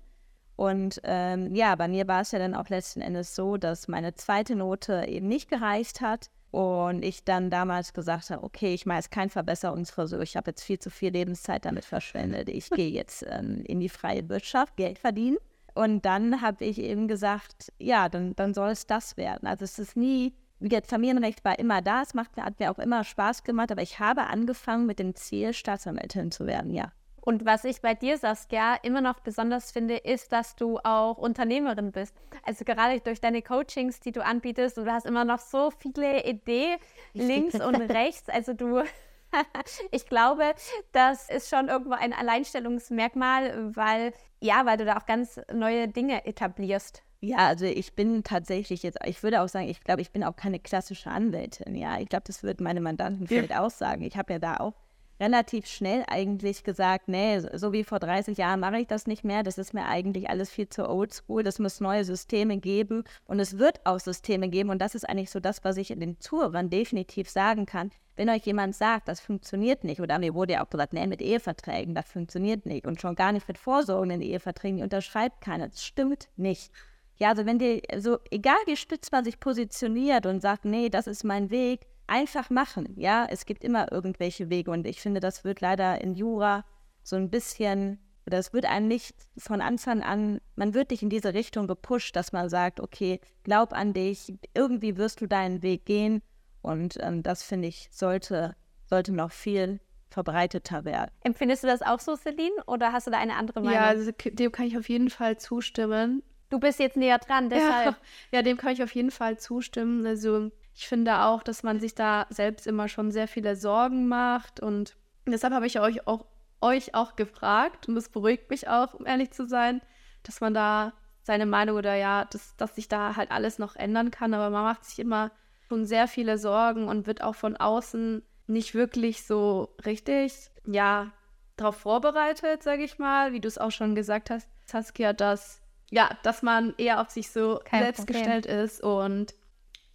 [0.55, 4.15] Und ähm, ja, bei mir war es ja dann auch letzten Endes so, dass meine
[4.15, 6.29] zweite Note eben nicht gereicht hat.
[6.51, 10.63] Und ich dann damals gesagt habe, okay, ich mache jetzt keinen Verbesserungsversuch, ich habe jetzt
[10.63, 12.47] viel zu viel Lebenszeit damit verschwendet.
[12.47, 15.35] Ich gehe jetzt ähm, in die freie Wirtschaft, Geld verdienen.
[15.73, 19.45] Und dann habe ich eben gesagt, ja, dann, dann soll es das werden.
[19.47, 22.79] Also es ist nie, wie gesagt, Familienrecht war immer da, es macht, hat mir auch
[22.79, 26.93] immer Spaß gemacht, aber ich habe angefangen mit dem Ziel, Staatsanwältin zu werden, ja.
[27.25, 31.91] Und was ich bei dir, Saskia, immer noch besonders finde, ist, dass du auch Unternehmerin
[31.91, 32.15] bist.
[32.43, 36.23] Also gerade durch deine Coachings, die du anbietest, und du hast immer noch so viele
[36.23, 36.77] Ideen
[37.13, 38.29] links und rechts.
[38.29, 38.83] Also du
[39.91, 40.53] ich glaube,
[40.91, 46.25] das ist schon irgendwo ein Alleinstellungsmerkmal, weil ja, weil du da auch ganz neue Dinge
[46.25, 47.03] etablierst.
[47.21, 50.35] Ja, also ich bin tatsächlich jetzt, ich würde auch sagen, ich glaube, ich bin auch
[50.35, 51.73] keine klassische Anwältin.
[51.75, 53.65] Ja, ich glaube, das würden meine Mandanten vielleicht ja.
[53.65, 54.03] auch sagen.
[54.03, 54.73] Ich habe ja da auch
[55.19, 59.43] relativ schnell eigentlich gesagt, nee, so wie vor 30 Jahren mache ich das nicht mehr.
[59.43, 61.43] Das ist mir eigentlich alles viel zu oldschool.
[61.43, 64.69] Das muss neue Systeme geben und es wird auch Systeme geben.
[64.69, 67.91] Und das ist eigentlich so das, was ich in den Zuhörern definitiv sagen kann.
[68.17, 71.21] Wenn euch jemand sagt, das funktioniert nicht, oder mir wurde ja auch gesagt, nee, mit
[71.21, 75.67] Eheverträgen, das funktioniert nicht und schon gar nicht mit vorsorgenden Eheverträgen, die unterschreibt keiner.
[75.67, 76.71] Das stimmt nicht.
[77.17, 81.08] Ja, also wenn dir, also egal wie spitz man sich positioniert und sagt, nee, das
[81.08, 82.93] ist mein Weg, einfach machen.
[82.97, 86.65] Ja, es gibt immer irgendwelche Wege und ich finde, das wird leider in Jura
[87.03, 91.09] so ein bisschen, oder es wird einem nicht von Anfang an, man wird nicht in
[91.09, 95.85] diese Richtung gepusht, dass man sagt, okay, glaub an dich, irgendwie wirst du deinen Weg
[95.85, 96.21] gehen
[96.61, 101.11] und ähm, das finde ich sollte, sollte noch viel verbreiteter werden.
[101.21, 103.73] Empfindest du das auch so, Celine, oder hast du da eine andere Meinung?
[103.73, 106.23] Ja, also dem kann ich auf jeden Fall zustimmen.
[106.49, 107.95] Du bist jetzt näher dran, deshalb.
[107.95, 107.97] Ja,
[108.37, 110.05] ja, dem kann ich auf jeden Fall zustimmen.
[110.05, 114.59] Also ich finde auch, dass man sich da selbst immer schon sehr viele Sorgen macht
[114.59, 116.25] und deshalb habe ich euch auch,
[116.61, 119.81] euch auch gefragt und das beruhigt mich auch, um ehrlich zu sein,
[120.23, 124.11] dass man da seine Meinung oder ja, dass, dass sich da halt alles noch ändern
[124.11, 125.31] kann, aber man macht sich immer
[125.69, 131.11] schon sehr viele Sorgen und wird auch von außen nicht wirklich so richtig, ja,
[131.55, 136.09] darauf vorbereitet, sage ich mal, wie du es auch schon gesagt hast, Saskia, dass ja,
[136.23, 138.17] dass man eher auf sich so Kein selbst Problem.
[138.17, 139.35] gestellt ist und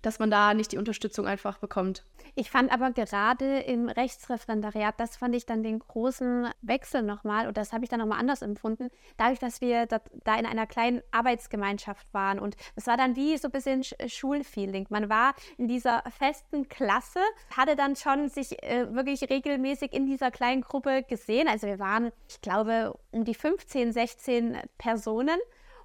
[0.02, 2.04] dass man da nicht die Unterstützung einfach bekommt.
[2.34, 7.56] Ich fand aber gerade im Rechtsreferendariat, das fand ich dann den großen Wechsel nochmal, und
[7.56, 10.00] das habe ich dann nochmal anders empfunden, dadurch, dass wir da,
[10.38, 12.38] in einer kleinen Arbeitsgemeinschaft waren.
[12.38, 14.86] Und es war dann wie so ein bisschen Schulfeeling.
[14.90, 17.20] Man war in dieser festen Klasse,
[17.56, 21.48] hatte dann schon sich äh, wirklich regelmäßig in dieser kleinen Gruppe gesehen.
[21.48, 25.38] Also wir waren, ich glaube, um die 15, 16 Personen.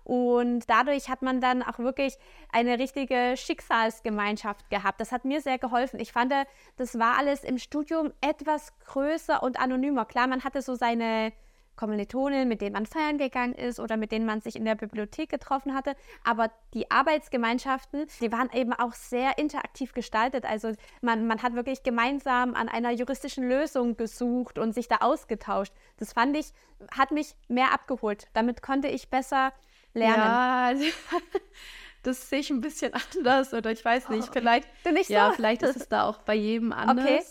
[0.06, 2.18] Und dadurch hat man dann auch wirklich
[2.52, 5.02] eine richtige Schicksalsgemeinschaft gehabt.
[5.02, 6.00] Das hat mir sehr geholfen.
[6.00, 6.32] Ich fand,
[6.78, 10.06] das war alles im Studium etwas größer und anonymer.
[10.06, 11.34] Klar, man hatte so seine
[11.76, 15.30] Kommilitonen, mit denen man feiern gegangen ist oder mit denen man sich in der Bibliothek
[15.30, 15.96] getroffen hatte.
[16.24, 20.46] Aber die Arbeitsgemeinschaften, die waren eben auch sehr interaktiv gestaltet.
[20.46, 25.74] Also man, man hat wirklich gemeinsam an einer juristischen Lösung gesucht und sich da ausgetauscht.
[25.98, 26.54] Das fand ich,
[26.96, 28.28] hat mich mehr abgeholt.
[28.34, 29.52] Damit konnte ich besser
[29.96, 30.82] lernen.
[30.82, 31.20] Ja,
[32.04, 35.64] das sehe ich ein bisschen anders oder ich weiß nicht, oh, vielleicht, nicht ja, vielleicht
[35.64, 37.06] ist es da auch bei jedem anders.
[37.06, 37.22] Okay.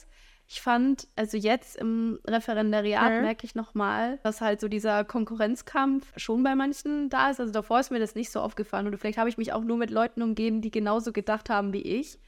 [0.46, 3.22] Ich fand, also jetzt im Referendariat mhm.
[3.22, 7.40] merke ich nochmal, dass halt so dieser Konkurrenzkampf schon bei manchen da ist.
[7.40, 9.78] Also davor ist mir das nicht so aufgefallen oder vielleicht habe ich mich auch nur
[9.78, 12.18] mit Leuten umgeben, die genauso gedacht haben wie ich.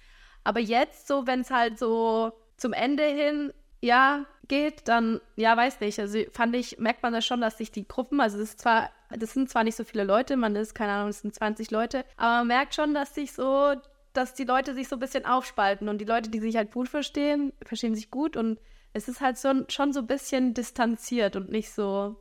[0.44, 5.80] Aber jetzt so, wenn es halt so zum Ende hin, ja, geht, dann, ja, weiß
[5.80, 5.98] nicht.
[5.98, 8.90] Also fand ich, merkt man das schon, dass sich die Gruppen, also es ist zwar
[9.10, 12.04] das sind zwar nicht so viele Leute, man ist, keine Ahnung, es sind 20 Leute,
[12.16, 13.74] aber man merkt schon, dass sich so,
[14.12, 16.88] dass die Leute sich so ein bisschen aufspalten und die Leute, die sich halt gut
[16.88, 18.58] verstehen, verstehen sich gut und
[18.92, 22.16] es ist halt so, schon so ein bisschen distanziert und nicht so.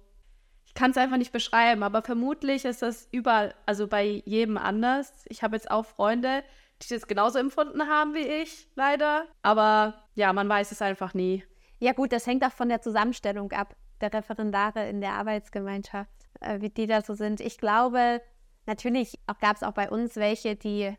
[0.66, 5.24] Ich kann es einfach nicht beschreiben, aber vermutlich ist das überall, also bei jedem anders.
[5.30, 6.44] Ich habe jetzt auch Freunde,
[6.82, 9.26] die das genauso empfunden haben wie ich, leider.
[9.42, 11.46] Aber ja, man weiß es einfach nie.
[11.80, 16.62] Ja, gut, das hängt auch von der Zusammenstellung ab, der Referendare in der Arbeitsgemeinschaft äh,
[16.62, 17.42] wie die da so sind.
[17.42, 18.22] Ich glaube,
[18.66, 20.96] natürlich gab es auch bei uns welche, die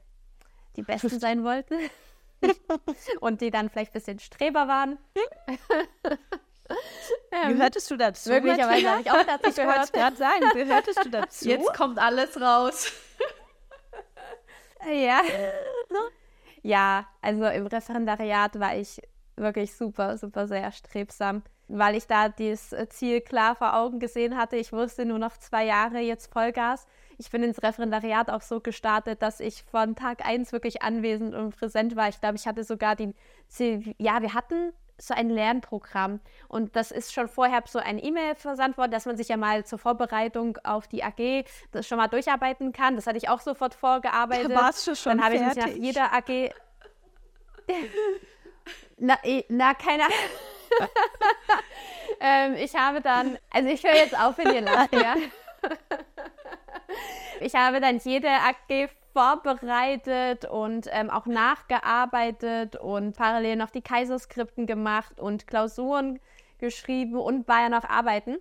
[0.77, 1.75] die Besten sein wollten
[3.21, 4.99] und die dann vielleicht ein bisschen Streber waren.
[7.33, 8.31] ähm, Gehörtest du dazu?
[8.31, 9.55] Möglicherweise habe ich auch dazu gehört.
[9.55, 11.49] Ich wollte gerade sagen, gehörtest du dazu?
[11.49, 12.93] Jetzt kommt alles raus.
[14.87, 15.23] ja.
[16.63, 19.01] ja, also im Referendariat war ich
[19.37, 24.57] wirklich super, super sehr strebsam weil ich da das Ziel klar vor Augen gesehen hatte.
[24.57, 26.87] Ich wusste nur noch zwei Jahre jetzt Vollgas.
[27.19, 31.57] Ich bin ins Referendariat auch so gestartet, dass ich von Tag 1 wirklich anwesend und
[31.57, 32.09] präsent war.
[32.09, 33.15] Ich glaube, ich hatte sogar die,
[33.99, 36.21] ja, wir hatten so ein Lernprogramm.
[36.49, 39.65] Und das ist schon vorher so ein E-Mail versandt worden, dass man sich ja mal
[39.65, 42.97] zur Vorbereitung auf die AG das schon mal durcharbeiten kann.
[42.97, 44.55] Das hatte ich auch sofort vorgearbeitet.
[44.55, 46.53] Warst du schon Dann habe ich mich nach jeder AG.
[48.97, 50.17] na, eh, na, keine Ahnung.
[52.21, 55.15] ähm, ich habe dann, also ich höre jetzt auf, wenn ihr lacht, ja.
[57.41, 64.67] ich habe dann jede AG vorbereitet und ähm, auch nachgearbeitet und parallel noch die Kaiserskripten
[64.67, 66.21] gemacht und Klausuren
[66.59, 68.37] geschrieben und war ja noch arbeiten.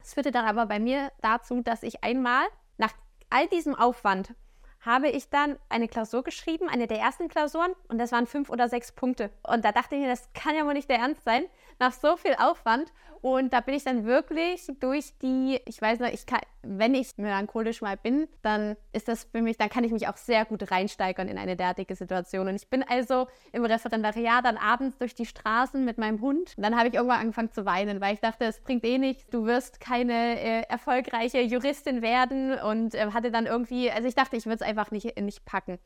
[0.00, 2.46] Das führte dann aber bei mir dazu, dass ich einmal
[2.78, 2.92] nach
[3.30, 4.34] all diesem Aufwand
[4.80, 8.68] habe ich dann eine Klausur geschrieben, eine der ersten Klausuren, und das waren fünf oder
[8.68, 9.30] sechs Punkte.
[9.42, 11.44] Und da dachte ich mir, das kann ja wohl nicht der Ernst sein,
[11.78, 12.92] nach so viel Aufwand.
[13.20, 17.16] Und da bin ich dann wirklich durch die, ich weiß noch, ich kann, wenn ich
[17.16, 20.70] melancholisch mal bin, dann ist das für mich, dann kann ich mich auch sehr gut
[20.70, 22.48] reinsteigern in eine derartige Situation.
[22.48, 26.54] Und ich bin also im Referendariat dann abends durch die Straßen mit meinem Hund.
[26.56, 29.26] Und dann habe ich irgendwann angefangen zu weinen, weil ich dachte, es bringt eh nichts,
[29.30, 32.58] du wirst keine äh, erfolgreiche Juristin werden.
[32.58, 35.78] Und äh, hatte dann irgendwie, also ich dachte, ich würde es einfach nicht, nicht packen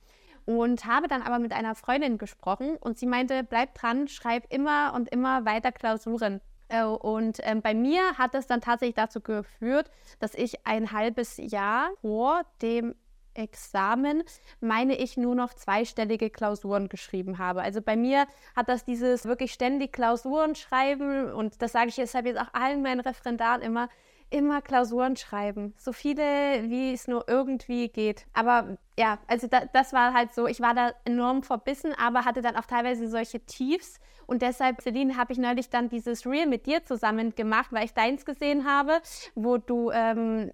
[0.45, 4.93] und habe dann aber mit einer Freundin gesprochen und sie meinte, bleib dran, schreib immer
[4.95, 6.41] und immer weiter Klausuren.
[6.73, 11.37] Äh, und ähm, bei mir hat es dann tatsächlich dazu geführt, dass ich ein halbes
[11.37, 12.95] Jahr vor dem
[13.35, 14.25] Examen,
[14.61, 17.63] meine ich, nur noch zweistellige Klausuren geschrieben habe.
[17.63, 22.27] Also bei mir hat das dieses wirklich ständig Klausuren schreiben und das sage ich deshalb
[22.27, 23.89] jetzt auch allen meinen Referendaren immer,
[24.33, 25.75] immer Klausuren schreiben.
[25.77, 28.27] So viele, wie es nur irgendwie geht.
[28.33, 32.43] Aber ja, also da, das war halt so, ich war da enorm verbissen, aber hatte
[32.43, 34.01] dann auch teilweise solche Tiefs.
[34.27, 37.93] Und deshalb, Celine, habe ich neulich dann dieses Reel mit dir zusammen gemacht, weil ich
[37.93, 39.01] deins gesehen habe,
[39.35, 40.53] wo du, ähm,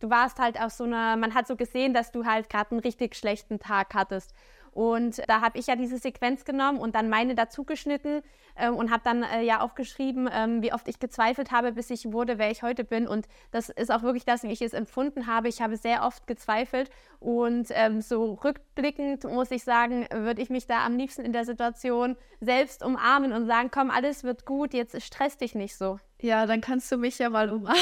[0.00, 2.80] du warst halt auf so einer, man hat so gesehen, dass du halt gerade einen
[2.80, 4.32] richtig schlechten Tag hattest.
[4.74, 8.22] Und da habe ich ja diese Sequenz genommen und dann meine dazugeschnitten
[8.56, 12.12] äh, und habe dann äh, ja aufgeschrieben, ähm, wie oft ich gezweifelt habe, bis ich
[12.12, 13.06] wurde, wer ich heute bin.
[13.06, 15.48] Und das ist auch wirklich das, wie ich es empfunden habe.
[15.48, 20.66] Ich habe sehr oft gezweifelt und ähm, so rückblickend muss ich sagen, würde ich mich
[20.66, 25.00] da am liebsten in der Situation selbst umarmen und sagen, komm, alles wird gut, jetzt
[25.02, 26.00] stress dich nicht so.
[26.20, 27.80] Ja, dann kannst du mich ja mal umarmen.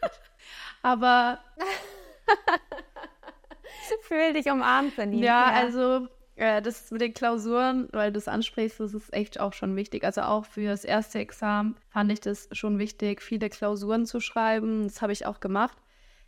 [0.82, 1.40] Aber
[4.02, 5.26] fühl dich umarmt, Janine.
[5.26, 6.08] Ja, ja, also
[6.40, 10.04] äh, das mit den Klausuren, weil du es ansprichst, das ist echt auch schon wichtig.
[10.04, 14.84] Also auch für das erste Examen fand ich das schon wichtig, viele Klausuren zu schreiben.
[14.84, 15.76] Das habe ich auch gemacht.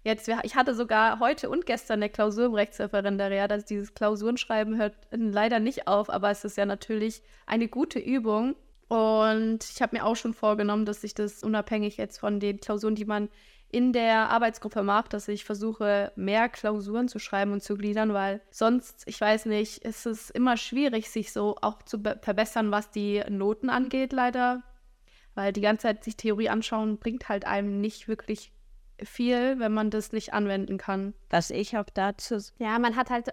[0.05, 3.51] Jetzt, ich hatte sogar heute und gestern eine Klausur im Rechtsreferendariat.
[3.53, 8.55] Also dieses Klausurenschreiben hört leider nicht auf, aber es ist ja natürlich eine gute Übung.
[8.88, 12.96] Und ich habe mir auch schon vorgenommen, dass ich das unabhängig jetzt von den Klausuren,
[12.96, 13.31] die man
[13.73, 18.43] in der Arbeitsgruppe mache, dass ich versuche, mehr Klausuren zu schreiben und zu gliedern, weil
[18.51, 23.25] sonst, ich weiß nicht, ist es immer schwierig, sich so auch zu verbessern, was die
[23.29, 24.63] Noten angeht, leider.
[25.35, 28.53] Weil die ganze Zeit sich Theorie anschauen, bringt halt einem nicht wirklich
[29.03, 31.15] viel, wenn man das nicht anwenden kann.
[31.31, 32.37] Was ich auch dazu.
[32.59, 33.29] Ja, man hat halt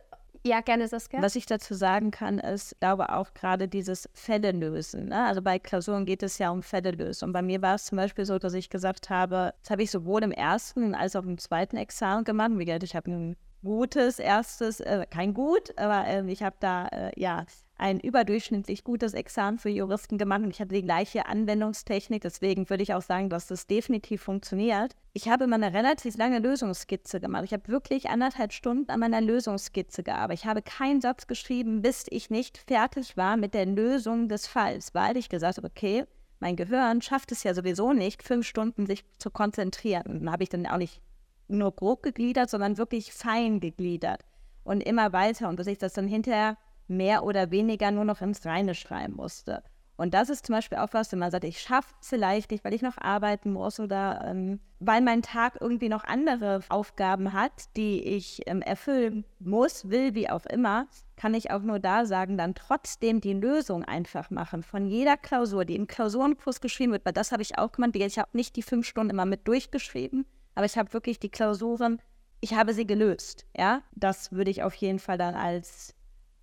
[0.45, 1.21] ja, gerne Saskia.
[1.21, 5.09] Was ich dazu sagen kann, ist, glaube auch gerade dieses Fälle lösen.
[5.09, 5.25] Ne?
[5.25, 7.25] Also bei Klausuren geht es ja um Fälle lösen.
[7.25, 9.91] Und bei mir war es zum Beispiel so, dass ich gesagt habe, das habe ich
[9.91, 12.51] sowohl im ersten als auch im zweiten Examen gemacht.
[12.55, 16.87] Wie gesagt, ich habe ein gutes erstes, äh, kein gut, aber äh, ich habe da
[16.87, 17.45] äh, ja
[17.79, 22.21] ein überdurchschnittlich gutes Examen für Juristen gemacht und ich hatte die gleiche Anwendungstechnik.
[22.21, 24.95] Deswegen würde ich auch sagen, dass das definitiv funktioniert.
[25.13, 27.45] Ich habe immer eine relativ lange Lösungsskizze gemacht.
[27.45, 30.43] Ich habe wirklich anderthalb Stunden an meiner Lösungsskizze gearbeitet.
[30.43, 34.93] Ich habe keinen Satz geschrieben, bis ich nicht fertig war mit der Lösung des Falls,
[34.93, 36.03] weil ich gesagt habe, okay,
[36.41, 40.03] mein Gehirn schafft es ja sowieso nicht, fünf Stunden sich zu konzentrieren.
[40.07, 41.01] Und dann habe ich dann auch nicht
[41.49, 44.25] nur grob gegliedert, sondern wirklich fein gegliedert
[44.63, 46.57] und immer weiter und bis ich das dann hinterher
[46.87, 49.63] mehr oder weniger nur noch ins Reine schreiben musste.
[49.99, 52.63] Und das ist zum Beispiel auch was, wenn man sagt, ich schaffe es vielleicht nicht,
[52.63, 57.75] weil ich noch arbeiten muss oder ähm, weil mein Tag irgendwie noch andere Aufgaben hat,
[57.75, 62.37] die ich ähm, erfüllen muss, will, wie auch immer, kann ich auch nur da sagen,
[62.37, 67.11] dann trotzdem die Lösung einfach machen von jeder Klausur, die im Klausurenkurs geschrieben wird, weil
[67.11, 67.93] das habe ich auch gemacht.
[67.93, 70.25] Ich habe nicht die fünf Stunden immer mit durchgeschrieben,
[70.59, 72.01] aber ich habe wirklich die Klausuren,
[72.41, 73.45] ich habe sie gelöst.
[73.55, 75.95] Ja, das würde ich auf jeden Fall dann als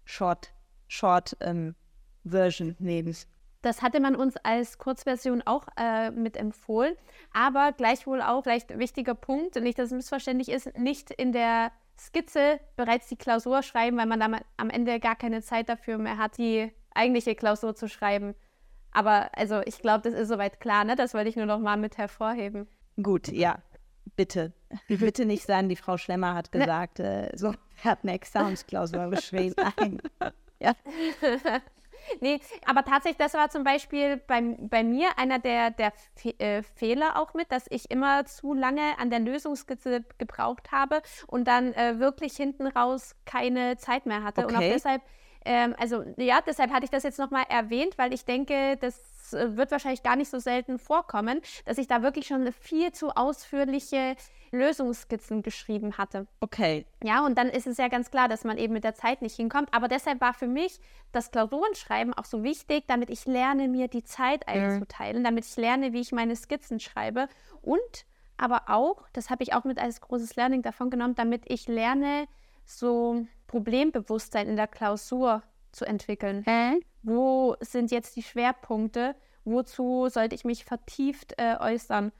[0.06, 0.54] Short,
[0.88, 1.74] Short ähm,
[2.24, 3.14] Version nehmen.
[3.60, 6.96] Das hatte man uns als Kurzversion auch äh, mit empfohlen,
[7.34, 12.58] aber gleichwohl auch vielleicht wichtiger Punkt, nicht, dass es missverständlich ist, nicht in der Skizze
[12.74, 16.38] bereits die Klausur schreiben, weil man dann am Ende gar keine Zeit dafür mehr hat,
[16.38, 18.34] die eigentliche Klausur zu schreiben.
[18.92, 20.96] Aber also ich glaube, das ist soweit klar, ne?
[20.96, 22.66] Das wollte ich nur noch mal mit hervorheben.
[23.02, 23.58] Gut, ja.
[24.14, 24.52] Bitte.
[24.88, 26.60] Bitte nicht sagen, die Frau Schlemmer hat ne.
[26.60, 27.32] gesagt, ne.
[27.32, 27.52] äh, so,
[27.84, 29.54] hat eine Examensklausur geschrieben.
[29.78, 30.00] Nein.
[30.58, 30.72] Ja.
[32.20, 36.62] nee, aber tatsächlich, das war zum Beispiel bei, bei mir einer der, der Fe äh,
[36.62, 41.72] Fehler auch mit, dass ich immer zu lange an der Lösungsskizze gebraucht habe und dann
[41.74, 44.44] äh, wirklich hinten raus keine Zeit mehr hatte.
[44.44, 44.54] Okay.
[44.54, 45.02] Und auch deshalb,
[45.44, 48.76] ähm, also ja, deshalb hatte ich das jetzt nochmal erwähnt, weil ich denke,
[49.30, 52.92] das äh, wird wahrscheinlich gar nicht so selten vorkommen, dass ich da wirklich schon viel
[52.92, 54.16] zu ausführliche
[54.52, 56.26] Lösungsskizzen geschrieben hatte.
[56.40, 56.86] Okay.
[57.02, 59.36] Ja, und dann ist es ja ganz klar, dass man eben mit der Zeit nicht
[59.36, 59.68] hinkommt.
[59.72, 60.80] Aber deshalb war für mich
[61.12, 65.92] das Klausurenschreiben auch so wichtig, damit ich lerne, mir die Zeit einzuteilen, damit ich lerne,
[65.92, 67.28] wie ich meine Skizzen schreibe
[67.62, 68.06] und
[68.38, 72.26] aber auch, das habe ich auch mit als großes Learning davon genommen, damit ich lerne,
[72.66, 75.42] so Problembewusstsein in der Klausur
[75.76, 76.42] zu entwickeln.
[76.44, 76.80] Hä?
[77.02, 79.14] Wo sind jetzt die Schwerpunkte?
[79.44, 82.10] Wozu sollte ich mich vertieft äh, äußern?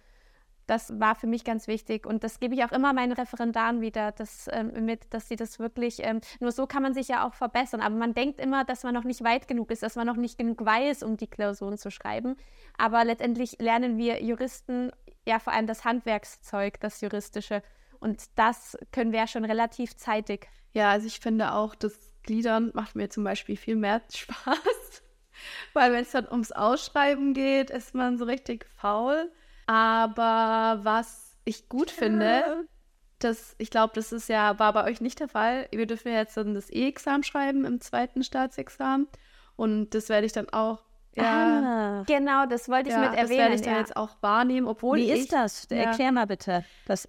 [0.67, 4.11] Das war für mich ganz wichtig und das gebe ich auch immer meinen Referendaren wieder
[4.11, 7.35] das, ähm, mit, dass sie das wirklich, ähm, nur so kann man sich ja auch
[7.35, 7.81] verbessern.
[7.81, 10.39] Aber man denkt immer, dass man noch nicht weit genug ist, dass man noch nicht
[10.39, 12.37] genug weiß, um die Klausuren zu schreiben.
[12.79, 14.91] Aber letztendlich lernen wir Juristen
[15.25, 17.63] ja vor allem das Handwerkszeug, das Juristische.
[18.01, 20.49] Und das können wir ja schon relativ zeitig.
[20.73, 25.03] Ja, also ich finde auch, das Gliedern macht mir zum Beispiel viel mehr Spaß.
[25.73, 29.31] Weil wenn es dann ums Ausschreiben geht, ist man so richtig faul.
[29.67, 32.67] Aber was ich gut finde,
[33.19, 35.69] das, ich glaube, das ist ja, war bei euch nicht der Fall.
[35.73, 39.09] Wir dürfen ja jetzt dann das E-Examen schreiben im zweiten Staatsexamen.
[39.57, 40.83] Und das werde ich dann auch,
[41.15, 43.39] ja, Ah, genau, das wollte ich ja mit das erwähnen.
[43.41, 43.79] werde ich dann ja.
[43.81, 45.67] jetzt auch wahrnehmen, obwohl Wie ich, ist das?
[45.71, 45.77] Ja.
[45.79, 46.65] Erklär mal bitte.
[46.87, 47.09] Das,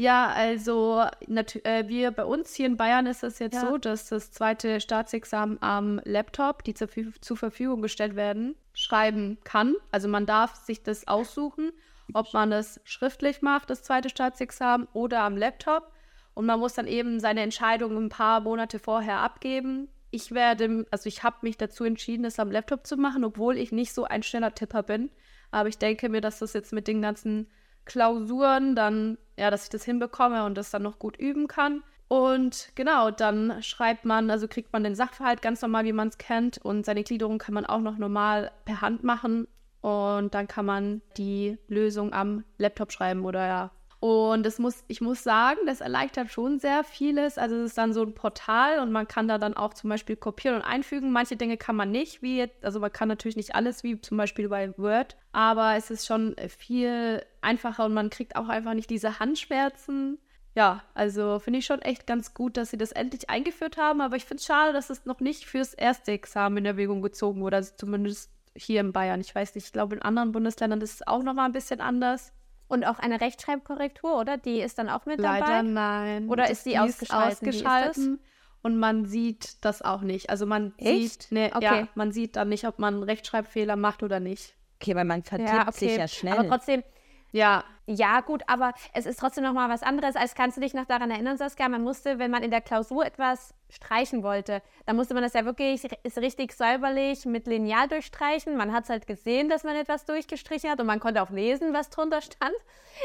[0.00, 3.68] Ja, also äh, wir bei uns hier in Bayern ist es jetzt Ja.
[3.68, 6.88] so, dass das zweite Staatsexamen am Laptop, die zur,
[7.20, 9.74] zur Verfügung gestellt werden, schreiben kann.
[9.90, 11.72] Also man darf sich das aussuchen,
[12.14, 15.90] ob man das schriftlich macht, das zweite Staatsexamen, oder am Laptop.
[16.32, 19.88] Und man muss dann eben seine Entscheidung ein paar Monate vorher abgeben.
[20.12, 23.72] Ich werde, also ich habe mich dazu entschieden, das am Laptop zu machen, obwohl ich
[23.72, 25.10] nicht so ein schneller Tipper bin.
[25.50, 27.48] Aber ich denke mir, dass das jetzt mit den ganzen
[27.88, 31.82] Klausuren dann, ja, dass ich das hinbekomme und das dann noch gut üben kann.
[32.06, 36.18] Und genau, dann schreibt man, also kriegt man den Sachverhalt ganz normal, wie man es
[36.18, 36.58] kennt.
[36.58, 39.48] Und seine Gliederung kann man auch noch normal per Hand machen.
[39.80, 43.70] Und dann kann man die Lösung am Laptop schreiben oder ja.
[44.00, 47.36] Und das muss, ich muss sagen, das erleichtert schon sehr vieles.
[47.36, 50.14] Also es ist dann so ein Portal und man kann da dann auch zum Beispiel
[50.14, 51.10] kopieren und einfügen.
[51.10, 54.16] Manche Dinge kann man nicht, wie jetzt, also man kann natürlich nicht alles, wie zum
[54.16, 58.90] Beispiel bei Word, aber es ist schon viel einfacher und man kriegt auch einfach nicht
[58.90, 60.18] diese Handschmerzen.
[60.54, 64.16] Ja, also finde ich schon echt ganz gut, dass sie das endlich eingeführt haben, aber
[64.16, 67.56] ich finde es schade, dass es noch nicht fürs erste Examen in Erwägung gezogen wurde,
[67.56, 69.20] also zumindest hier in Bayern.
[69.20, 71.80] Ich weiß nicht, ich glaube in anderen Bundesländern ist es auch noch mal ein bisschen
[71.80, 72.32] anders.
[72.66, 74.36] Und auch eine Rechtschreibkorrektur, oder?
[74.36, 75.62] Die ist dann auch mit Leider dabei?
[75.62, 76.28] nein.
[76.28, 77.46] Oder ist die ausgeschalten?
[77.46, 77.54] Das?
[77.54, 78.18] ausgeschalten?
[78.60, 80.28] Und man sieht das auch nicht.
[80.28, 81.22] Also man Echt?
[81.22, 81.64] sieht, ne, Okay.
[81.64, 84.54] ja, man sieht dann nicht, ob man einen Rechtschreibfehler macht oder nicht.
[84.80, 86.36] okay, weil man vertippt sich ja schnell.
[86.36, 86.82] Aber trotzdem,
[87.30, 90.74] Ja, ja gut, aber es ist trotzdem noch mal was anderes, als kannst du dich
[90.74, 94.96] noch daran erinnern, Saskia, man musste, wenn man in der Klausur etwas streichen wollte, dann
[94.96, 98.56] musste man das ja wirklich ist richtig säuberlich mit Lineal durchstreichen.
[98.56, 101.74] Man hat es halt gesehen, dass man etwas durchgestrichen hat und man konnte auch lesen,
[101.74, 102.54] was drunter stand.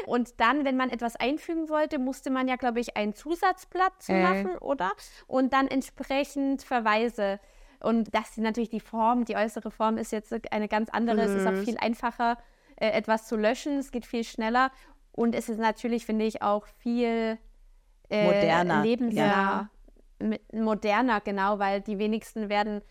[0.06, 4.14] Und dann, wenn man etwas einfügen wollte, musste man ja, glaube ich, ein Zusatzblatt zu
[4.14, 4.22] Äh.
[4.22, 4.92] machen, oder?
[5.28, 7.40] Und dann entsprechend Verweise.
[7.82, 11.22] Und das ist natürlich die Form, die äußere Form ist jetzt eine ganz andere.
[11.22, 12.38] Es ist auch viel einfacher,
[12.84, 13.78] äh, etwas zu löschen.
[13.78, 14.72] Es geht viel schneller.
[15.12, 17.38] Und es ist natürlich, finde ich, auch viel
[18.10, 18.84] äh, Moderner.
[18.84, 19.70] lebensnah.
[20.20, 22.82] Mit, moderner, genau, weil die wenigsten werden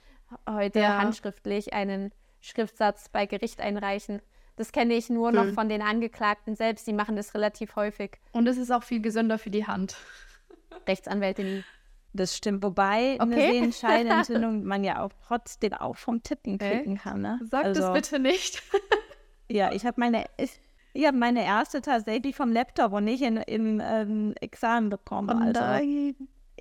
[0.49, 0.99] heute Ja.
[0.99, 4.21] handschriftlich einen Schriftsatz bei Gericht einreichen.
[4.57, 5.55] Das kenne ich nur noch Hm.
[5.55, 6.87] von den Angeklagten selbst.
[6.87, 8.19] Die machen das relativ häufig.
[8.33, 9.97] und es ist auch viel gesünder für die Hand.
[10.89, 11.65] Rechtsanwälte nie.
[12.15, 13.53] Das stimmt, wobei eine Okay.
[13.53, 16.81] Sehenscheidenentzündung man ja auch trotzdem auch vom Tippen Äh?
[16.81, 17.23] kriegen kann.
[17.23, 17.41] Ne?
[17.51, 18.63] Sag also, das bitte nicht.
[19.51, 20.61] Ja, ich habe meine, ich,
[20.93, 25.31] ich habe meine erste tatsächlich vom Laptop und nicht in, im ähm, Examen bekommen.
[25.31, 25.61] also,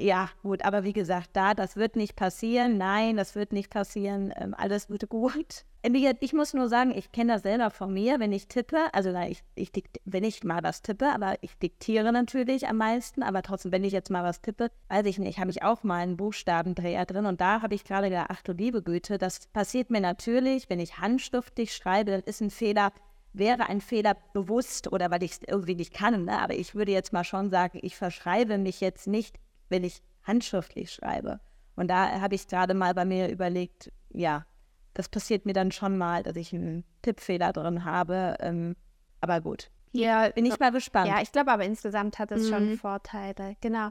[0.01, 2.77] ja, gut, aber wie gesagt, da, das wird nicht passieren.
[2.77, 4.33] Nein, das wird nicht passieren.
[4.35, 5.65] Ähm, alles wird gut.
[6.19, 9.43] Ich muss nur sagen, ich kenne das selber von mir, wenn ich tippe, also ich,
[9.55, 9.71] ich
[10.05, 13.91] wenn ich mal was tippe, aber ich diktiere natürlich am meisten, aber trotzdem, wenn ich
[13.91, 17.41] jetzt mal was tippe, weiß ich nicht, habe ich auch mal einen Buchstabendreher drin und
[17.41, 20.99] da habe ich gerade gedacht, ach du liebe Güte, das passiert mir natürlich, wenn ich
[20.99, 22.93] handschriftlich schreibe, dann ist ein Fehler,
[23.33, 26.39] wäre ein Fehler bewusst oder weil ich es irgendwie nicht kann, ne?
[26.39, 29.39] aber ich würde jetzt mal schon sagen, ich verschreibe mich jetzt nicht,
[29.71, 31.39] wenn ich handschriftlich schreibe.
[31.75, 34.45] Und da habe ich gerade mal bei mir überlegt, ja,
[34.93, 38.35] das passiert mir dann schon mal, dass ich einen Tippfehler drin habe.
[38.41, 38.75] Ähm,
[39.21, 41.07] aber gut, Ja, bin ich mal gespannt.
[41.09, 42.77] Ja, ich glaube aber insgesamt hat es schon Mhm.
[42.77, 43.55] Vorteile.
[43.61, 43.89] Genau.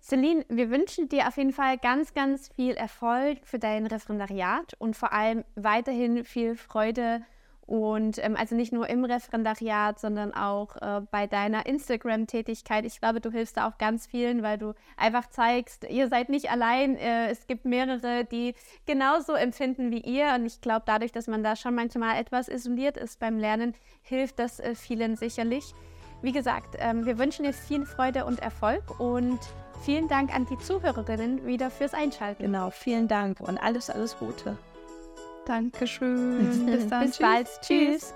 [0.00, 4.96] Celine, wir wünschen dir auf jeden Fall ganz, ganz viel Erfolg für dein Referendariat und
[4.96, 7.22] vor allem weiterhin viel Freude
[7.66, 12.84] und ähm, also nicht nur im Referendariat, sondern auch äh, bei deiner Instagram-Tätigkeit.
[12.84, 16.50] Ich glaube, du hilfst da auch ganz vielen, weil du einfach zeigst, ihr seid nicht
[16.50, 16.96] allein.
[16.96, 18.54] Äh, es gibt mehrere, die
[18.86, 20.34] genauso empfinden wie ihr.
[20.34, 24.38] Und ich glaube, dadurch, dass man da schon manchmal etwas isoliert ist beim Lernen, hilft
[24.38, 25.74] das äh, vielen sicherlich.
[26.20, 29.38] Wie gesagt, ähm, wir wünschen dir viel Freude und Erfolg und
[29.84, 32.42] vielen Dank an die Zuhörerinnen wieder fürs Einschalten.
[32.42, 34.56] Genau, vielen Dank und alles, alles Gute.
[35.44, 36.66] Dankeschön.
[36.66, 37.06] Bis dann.
[37.06, 37.26] Bis Tschüss.
[37.26, 37.48] bald.
[37.62, 38.14] Tschüss.